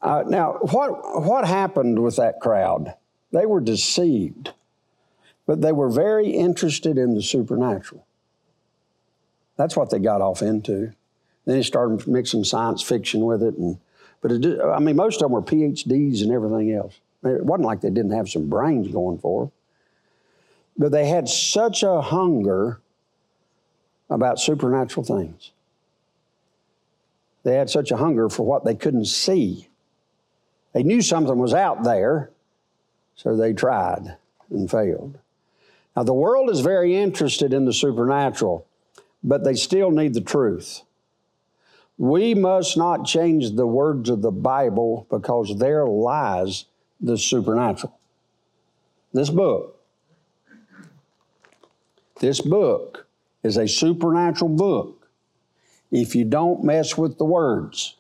Uh, 0.00 0.24
now, 0.26 0.58
what, 0.60 1.22
what 1.22 1.46
happened 1.46 2.00
with 2.00 2.16
that 2.16 2.40
crowd? 2.40 2.94
They 3.32 3.46
were 3.46 3.60
deceived 3.60 4.52
but 5.48 5.62
they 5.62 5.72
were 5.72 5.88
very 5.88 6.28
interested 6.28 6.98
in 6.98 7.14
the 7.14 7.22
supernatural. 7.22 8.06
That's 9.56 9.74
what 9.74 9.88
they 9.88 9.98
got 9.98 10.20
off 10.20 10.42
into. 10.42 10.92
Then 11.46 11.56
he 11.56 11.62
started 11.62 12.06
mixing 12.06 12.44
science 12.44 12.82
fiction 12.82 13.24
with 13.24 13.42
it, 13.42 13.54
and 13.54 13.78
but 14.20 14.32
it, 14.32 14.60
I 14.60 14.78
mean, 14.80 14.96
most 14.96 15.16
of 15.16 15.26
them 15.26 15.32
were 15.32 15.42
PhDs 15.42 16.22
and 16.22 16.32
everything 16.32 16.72
else. 16.72 16.98
It 17.24 17.44
wasn't 17.44 17.66
like 17.66 17.80
they 17.80 17.90
didn't 17.90 18.12
have 18.12 18.28
some 18.28 18.48
brains 18.48 18.88
going 18.88 19.18
for 19.18 19.44
them. 19.44 19.52
But 20.76 20.92
they 20.92 21.08
had 21.08 21.28
such 21.28 21.82
a 21.82 22.00
hunger 22.00 22.80
about 24.08 24.38
supernatural 24.40 25.04
things. 25.04 25.50
They 27.42 27.54
had 27.54 27.70
such 27.70 27.90
a 27.90 27.96
hunger 27.96 28.28
for 28.28 28.44
what 28.44 28.64
they 28.64 28.74
couldn't 28.74 29.06
see. 29.06 29.68
They 30.72 30.82
knew 30.82 31.02
something 31.02 31.38
was 31.38 31.54
out 31.54 31.82
there, 31.82 32.30
so 33.16 33.36
they 33.36 33.52
tried 33.52 34.16
and 34.50 34.70
failed. 34.70 35.18
Now, 35.96 36.04
the 36.04 36.14
world 36.14 36.50
is 36.50 36.60
very 36.60 36.96
interested 36.96 37.52
in 37.52 37.64
the 37.64 37.72
supernatural, 37.72 38.66
but 39.24 39.44
they 39.44 39.54
still 39.54 39.90
need 39.90 40.14
the 40.14 40.20
truth. 40.20 40.82
We 41.98 42.34
must 42.34 42.76
not 42.76 43.04
change 43.04 43.52
the 43.52 43.66
words 43.66 44.08
of 44.08 44.22
the 44.22 44.30
Bible 44.30 45.06
because 45.10 45.58
there 45.58 45.84
lies 45.84 46.64
the 47.00 47.18
supernatural. 47.18 47.98
This 49.12 49.30
book, 49.30 49.80
this 52.20 52.40
book 52.40 53.06
is 53.42 53.56
a 53.56 53.66
supernatural 53.66 54.50
book 54.50 55.08
if 55.90 56.14
you 56.14 56.24
don't 56.24 56.62
mess 56.62 56.96
with 56.96 57.18
the 57.18 57.24
words. 57.24 57.96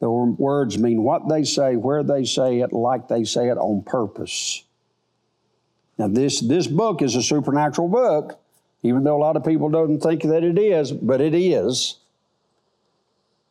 The 0.00 0.08
words 0.08 0.78
mean 0.78 1.02
what 1.02 1.28
they 1.28 1.42
say, 1.42 1.74
where 1.74 2.04
they 2.04 2.24
say 2.24 2.60
it, 2.60 2.72
like 2.72 3.08
they 3.08 3.24
say 3.24 3.48
it 3.48 3.58
on 3.58 3.82
purpose. 3.82 4.62
Now, 5.98 6.06
this, 6.06 6.40
this 6.40 6.68
book 6.68 7.02
is 7.02 7.16
a 7.16 7.22
supernatural 7.22 7.88
book, 7.88 8.38
even 8.84 9.02
though 9.02 9.16
a 9.16 9.18
lot 9.18 9.36
of 9.36 9.44
people 9.44 9.68
don't 9.68 9.98
think 9.98 10.22
that 10.22 10.44
it 10.44 10.56
is, 10.56 10.92
but 10.92 11.20
it 11.20 11.34
is. 11.34 11.96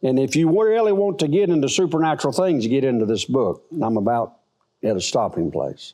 And 0.03 0.19
if 0.19 0.35
you 0.35 0.49
really 0.49 0.91
want 0.91 1.19
to 1.19 1.27
get 1.27 1.49
into 1.49 1.69
supernatural 1.69 2.33
things, 2.33 2.63
you 2.63 2.69
get 2.69 2.83
into 2.83 3.05
this 3.05 3.25
book. 3.25 3.65
I'm 3.81 3.97
about 3.97 4.37
at 4.83 4.95
a 4.95 5.01
stopping 5.01 5.51
place. 5.51 5.93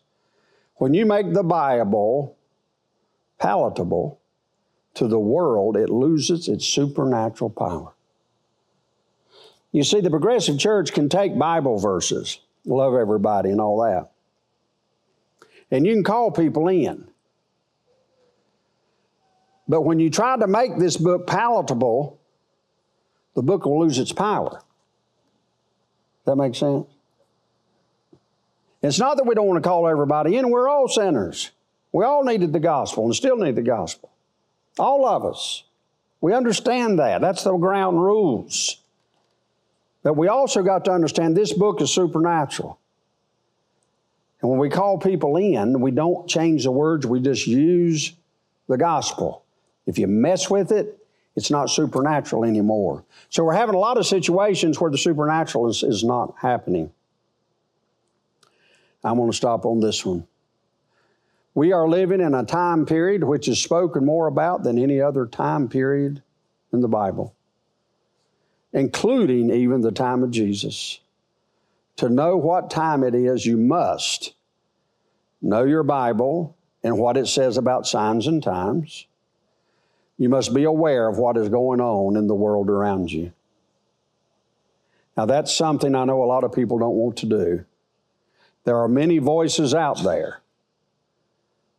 When 0.76 0.94
you 0.94 1.06
make 1.06 1.34
the 1.34 1.44
Bible 1.44 2.36
palatable 3.40 4.20
to 4.96 5.08
the 5.08 5.20
world, 5.20 5.78
it 5.78 5.90
loses 5.90 6.48
its 6.48 6.66
supernatural 6.66 7.50
power. 7.50 7.94
You 9.72 9.84
see, 9.84 10.02
the 10.02 10.10
progressive 10.10 10.60
church 10.60 10.94
can 10.94 11.10
take 11.10 11.38
Bible 11.38 11.80
verses, 11.80 12.40
love 12.66 12.94
everybody, 12.94 13.50
and 13.50 13.60
all 13.60 13.82
that, 13.82 14.12
and 15.72 15.88
you 15.88 15.94
can 15.94 16.04
call 16.04 16.30
people 16.30 16.68
in. 16.68 17.08
But 19.68 19.82
when 19.82 20.00
you 20.00 20.10
try 20.10 20.38
to 20.38 20.46
make 20.46 20.78
this 20.78 20.98
book 20.98 21.26
palatable 21.26 22.20
the 23.36 23.42
book 23.42 23.66
will 23.66 23.80
lose 23.80 24.00
its 24.00 24.12
power. 24.12 24.62
That 26.26 26.36
makes 26.36 26.60
sense? 26.60 26.88
It's 28.82 29.00
not 29.00 29.18
that 29.18 29.26
we 29.26 29.36
don't 29.36 29.48
want 29.48 29.64
to 29.64 29.68
call 29.68 29.88
everybody 29.88 30.36
in. 30.36 30.50
We're 30.50 30.68
all 30.68 30.88
sinners. 30.88 31.52
We 31.92 32.04
all 32.04 32.24
needed 32.24 32.52
the 32.52 32.60
gospel 32.60 33.06
and 33.06 33.16
still 33.16 33.38
need 33.38 33.56
the 33.56 33.62
gospel. 33.62 34.12
All 34.78 35.08
of 35.08 35.26
us. 35.26 35.64
We 36.20 36.34
understand 36.34 37.00
that. 37.00 37.22
That's 37.22 37.44
the 37.44 37.56
ground 37.56 38.02
rules. 38.02 38.78
But 40.04 40.16
we 40.16 40.28
also 40.28 40.64
got 40.64 40.86
to 40.86 40.92
understand 40.92 41.36
this 41.36 41.54
book 41.54 41.82
is 41.82 41.92
supernatural. 41.92 42.80
And 44.42 44.50
when 44.50 44.60
we 44.60 44.70
call 44.70 44.98
people 44.98 45.38
in, 45.38 45.80
we 45.80 45.92
don't 45.92 46.28
change 46.28 46.64
the 46.64 46.72
words, 46.72 47.06
we 47.06 47.22
just 47.22 47.48
use 47.48 48.14
the 48.68 48.78
gospel. 48.78 49.44
If 49.86 49.98
you 49.98 50.08
mess 50.08 50.50
with 50.50 50.72
it, 50.72 51.03
it's 51.36 51.50
not 51.50 51.70
supernatural 51.70 52.46
anymore. 52.46 53.04
So 53.30 53.44
we're 53.44 53.54
having 53.54 53.76
a 53.76 53.80
lot 53.80 53.98
of 53.98 54.06
situations 54.06 54.80
where 54.80 54.92
the 54.92 54.98
supernatural 54.98 55.68
is, 55.68 55.84
is 55.84 56.04
not 56.04 56.36
happening. 56.40 56.92
I'm 59.04 59.18
going 59.18 59.32
to 59.32 59.36
stop 59.36 59.66
on 59.66 59.80
this 59.80 60.06
one. 60.06 60.28
We 61.56 61.72
are 61.72 61.88
living 61.88 62.22
in 62.22 62.34
a 62.34 62.44
time 62.44 62.86
period 62.86 63.24
which 63.24 63.48
is 63.48 63.62
spoken 63.62 64.06
more 64.06 64.28
about 64.28 64.64
than 64.64 64.80
any 64.80 65.02
other 65.02 65.26
time 65.26 65.68
period 65.68 66.24
in 66.72 66.82
the 66.82 66.88
Bible, 66.88 67.36
including 68.72 69.52
even 69.52 69.82
the 69.82 69.92
time 69.92 70.24
of 70.24 70.32
Jesus. 70.32 71.00
To 71.98 72.10
know 72.10 72.38
what 72.38 72.72
time 72.72 73.04
it 73.04 73.14
is, 73.14 73.46
you 73.46 73.58
must 73.58 74.34
know 75.42 75.64
your 75.64 75.84
Bible 75.84 76.56
and 76.84 76.98
what 76.98 77.18
it 77.18 77.28
says 77.28 77.58
about 77.58 77.86
signs 77.86 78.26
and 78.26 78.42
times. 78.42 79.06
You 80.18 80.30
must 80.30 80.54
be 80.54 80.64
aware 80.64 81.08
of 81.08 81.18
what 81.18 81.38
is 81.38 81.50
going 81.50 81.82
on 81.82 82.16
in 82.16 82.28
the 82.28 82.36
world 82.36 82.70
around 82.70 83.12
you. 83.12 83.34
Now, 85.18 85.26
that's 85.26 85.54
something 85.54 85.96
I 85.96 86.06
know 86.06 86.24
a 86.24 86.26
lot 86.26 86.44
of 86.44 86.54
people 86.54 86.80
don't 86.80 86.96
want 86.96 87.18
to 87.18 87.26
do. 87.26 87.66
There 88.64 88.78
are 88.78 88.88
many 88.88 89.18
voices 89.20 89.74
out 89.74 90.04
there. 90.04 90.42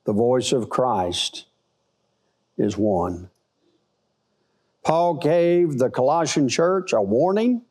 The 0.05 0.12
voice 0.12 0.53
of 0.53 0.68
Christ 0.68 1.47
is 2.57 2.76
one. 2.76 3.30
Paul 4.85 5.14
gave 5.14 5.78
the 5.78 5.89
Colossian 5.89 6.49
church 6.49 6.93
a 6.93 7.01
warning 7.01 7.62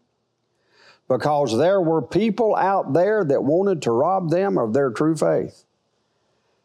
because 1.07 1.55
there 1.57 1.79
were 1.79 2.01
people 2.01 2.55
out 2.55 2.93
there 2.93 3.23
that 3.23 3.43
wanted 3.43 3.83
to 3.83 3.91
rob 3.91 4.31
them 4.31 4.57
of 4.57 4.73
their 4.73 4.89
true 4.89 5.15
faith. 5.15 5.63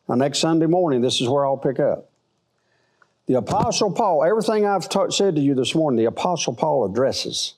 Now, 0.09 0.15
next 0.15 0.39
Sunday 0.39 0.67
morning, 0.67 1.03
this 1.03 1.21
is 1.21 1.29
where 1.29 1.45
I'll 1.45 1.59
pick 1.59 1.79
up. 1.79 2.08
The 3.29 3.35
Apostle 3.35 3.93
Paul, 3.93 4.25
everything 4.25 4.65
I've 4.65 4.89
ta- 4.89 5.11
said 5.11 5.35
to 5.37 5.41
you 5.41 5.55
this 5.55 5.75
morning, 5.75 5.99
the 5.99 6.07
Apostle 6.07 6.55
Paul 6.55 6.87
addresses. 6.87 7.55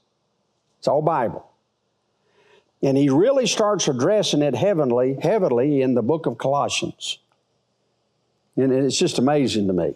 It's 0.80 0.88
all 0.88 1.00
Bible. 1.00 1.48
And 2.82 2.96
he 2.96 3.08
really 3.08 3.46
starts 3.46 3.86
addressing 3.86 4.42
it 4.42 4.56
heavenly, 4.56 5.14
heavily 5.22 5.80
in 5.82 5.94
the 5.94 6.02
book 6.02 6.26
of 6.26 6.38
Colossians. 6.38 7.18
And 8.56 8.72
it's 8.72 8.98
just 8.98 9.18
amazing 9.18 9.68
to 9.68 9.72
me. 9.72 9.94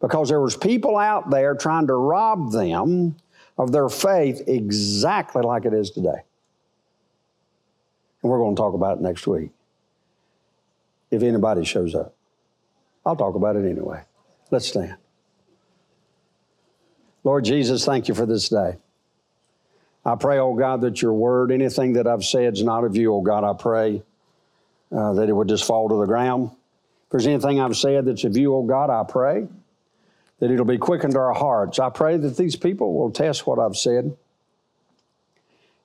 Because 0.00 0.28
there 0.28 0.40
was 0.40 0.56
people 0.56 0.96
out 0.96 1.30
there 1.30 1.56
trying 1.56 1.88
to 1.88 1.94
rob 1.94 2.52
them 2.52 3.16
of 3.58 3.72
their 3.72 3.88
faith 3.88 4.42
exactly 4.46 5.42
like 5.42 5.64
it 5.64 5.74
is 5.74 5.90
today. 5.90 6.22
And 8.22 8.30
we're 8.30 8.38
going 8.38 8.54
to 8.54 8.60
talk 8.60 8.74
about 8.74 8.98
it 8.98 9.02
next 9.02 9.26
week. 9.26 9.50
If 11.10 11.22
anybody 11.22 11.64
shows 11.64 11.94
up. 11.94 12.14
I'll 13.04 13.16
talk 13.16 13.34
about 13.34 13.56
it 13.56 13.68
anyway. 13.68 14.02
Let's 14.52 14.68
stand. 14.68 14.96
Lord 17.24 17.44
Jesus, 17.46 17.86
thank 17.86 18.06
you 18.06 18.14
for 18.14 18.26
this 18.26 18.50
day. 18.50 18.76
I 20.04 20.14
pray, 20.16 20.38
oh 20.38 20.54
God, 20.54 20.82
that 20.82 21.00
your 21.00 21.14
word, 21.14 21.50
anything 21.50 21.94
that 21.94 22.06
I've 22.06 22.24
said 22.24 22.52
is 22.52 22.62
not 22.62 22.84
of 22.84 22.94
you, 22.94 23.14
oh 23.14 23.22
God, 23.22 23.44
I 23.44 23.54
pray 23.54 24.02
uh, 24.94 25.14
that 25.14 25.28
it 25.28 25.32
would 25.32 25.48
just 25.48 25.64
fall 25.64 25.88
to 25.88 25.96
the 25.96 26.06
ground. 26.06 26.50
If 27.04 27.10
there's 27.10 27.26
anything 27.26 27.60
I've 27.60 27.76
said 27.76 28.04
that's 28.04 28.24
of 28.24 28.36
you, 28.36 28.54
oh 28.54 28.62
God, 28.62 28.90
I 28.90 29.10
pray 29.10 29.48
that 30.40 30.50
it'll 30.50 30.66
be 30.66 30.76
quickened 30.76 31.14
to 31.14 31.20
our 31.20 31.32
hearts. 31.32 31.78
I 31.78 31.88
pray 31.88 32.18
that 32.18 32.36
these 32.36 32.56
people 32.56 32.92
will 32.92 33.10
test 33.10 33.46
what 33.46 33.58
I've 33.58 33.76
said. 33.76 34.14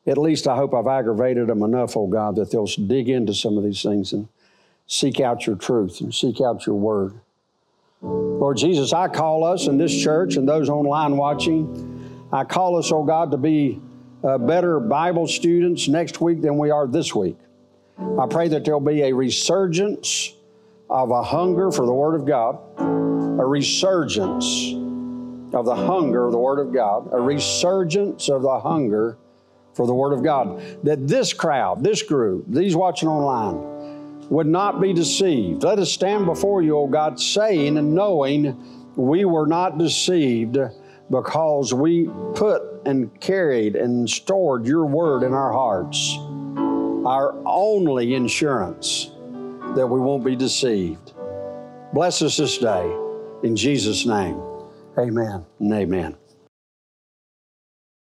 At 0.05 0.17
least 0.17 0.45
I 0.45 0.57
hope 0.57 0.73
I've 0.73 0.87
aggravated 0.87 1.47
them 1.47 1.63
enough, 1.63 1.95
oh 1.95 2.07
God, 2.07 2.35
that 2.35 2.51
they'll 2.51 2.65
dig 2.65 3.07
into 3.07 3.33
some 3.33 3.57
of 3.57 3.63
these 3.63 3.81
things 3.81 4.11
and 4.11 4.27
seek 4.87 5.21
out 5.21 5.47
your 5.47 5.55
truth 5.55 6.01
and 6.01 6.13
seek 6.13 6.41
out 6.41 6.65
your 6.65 6.75
word. 6.75 7.21
Lord 8.01 8.57
Jesus, 8.57 8.93
I 8.93 9.07
call 9.07 9.43
us 9.43 9.67
in 9.67 9.77
this 9.77 9.93
church 9.93 10.35
and 10.35 10.47
those 10.47 10.69
online 10.69 11.17
watching, 11.17 12.27
I 12.31 12.43
call 12.43 12.77
us, 12.77 12.91
oh 12.91 13.03
God, 13.03 13.31
to 13.31 13.37
be 13.37 13.81
uh, 14.23 14.37
better 14.37 14.79
Bible 14.79 15.27
students 15.27 15.87
next 15.87 16.21
week 16.21 16.41
than 16.41 16.57
we 16.57 16.69
are 16.69 16.87
this 16.87 17.15
week. 17.15 17.37
I 18.19 18.27
pray 18.29 18.47
that 18.49 18.63
there'll 18.63 18.79
be 18.79 19.03
a 19.03 19.13
resurgence 19.13 20.33
of 20.89 21.11
a 21.11 21.23
hunger 21.23 21.71
for 21.71 21.85
the 21.85 21.93
Word 21.93 22.15
of 22.15 22.25
God, 22.25 22.59
a 22.77 23.45
resurgence 23.45 24.73
of 25.53 25.65
the 25.65 25.75
hunger 25.75 26.25
of 26.25 26.31
the 26.31 26.37
Word 26.37 26.59
of 26.59 26.73
God, 26.73 27.09
a 27.11 27.19
resurgence 27.19 28.29
of 28.29 28.41
the 28.43 28.59
hunger 28.59 29.17
for 29.73 29.87
the 29.87 29.93
Word 29.93 30.13
of 30.13 30.23
God. 30.23 30.61
That 30.83 31.07
this 31.07 31.33
crowd, 31.33 31.83
this 31.83 32.03
group, 32.03 32.45
these 32.47 32.75
watching 32.75 33.09
online, 33.09 33.76
would 34.29 34.47
not 34.47 34.81
be 34.81 34.93
deceived. 34.93 35.63
Let 35.63 35.79
us 35.79 35.91
stand 35.91 36.25
before 36.25 36.61
you, 36.61 36.77
O 36.77 36.87
God, 36.87 37.19
saying 37.19 37.77
and 37.77 37.93
knowing 37.95 38.93
we 38.95 39.25
were 39.25 39.47
not 39.47 39.77
deceived 39.77 40.57
because 41.09 41.73
we 41.73 42.09
put 42.35 42.63
and 42.85 43.19
carried 43.19 43.75
and 43.75 44.09
stored 44.09 44.65
your 44.65 44.85
word 44.85 45.23
in 45.23 45.33
our 45.33 45.53
hearts. 45.53 46.17
Our 47.05 47.35
only 47.45 48.15
insurance 48.15 49.11
that 49.75 49.87
we 49.87 49.99
won't 49.99 50.25
be 50.25 50.35
deceived. 50.35 51.13
Bless 51.93 52.21
us 52.21 52.37
this 52.37 52.57
day. 52.57 52.91
In 53.43 53.55
Jesus' 53.55 54.05
name, 54.05 54.41
amen 54.97 55.45
and 55.59 55.73
amen. 55.73 56.17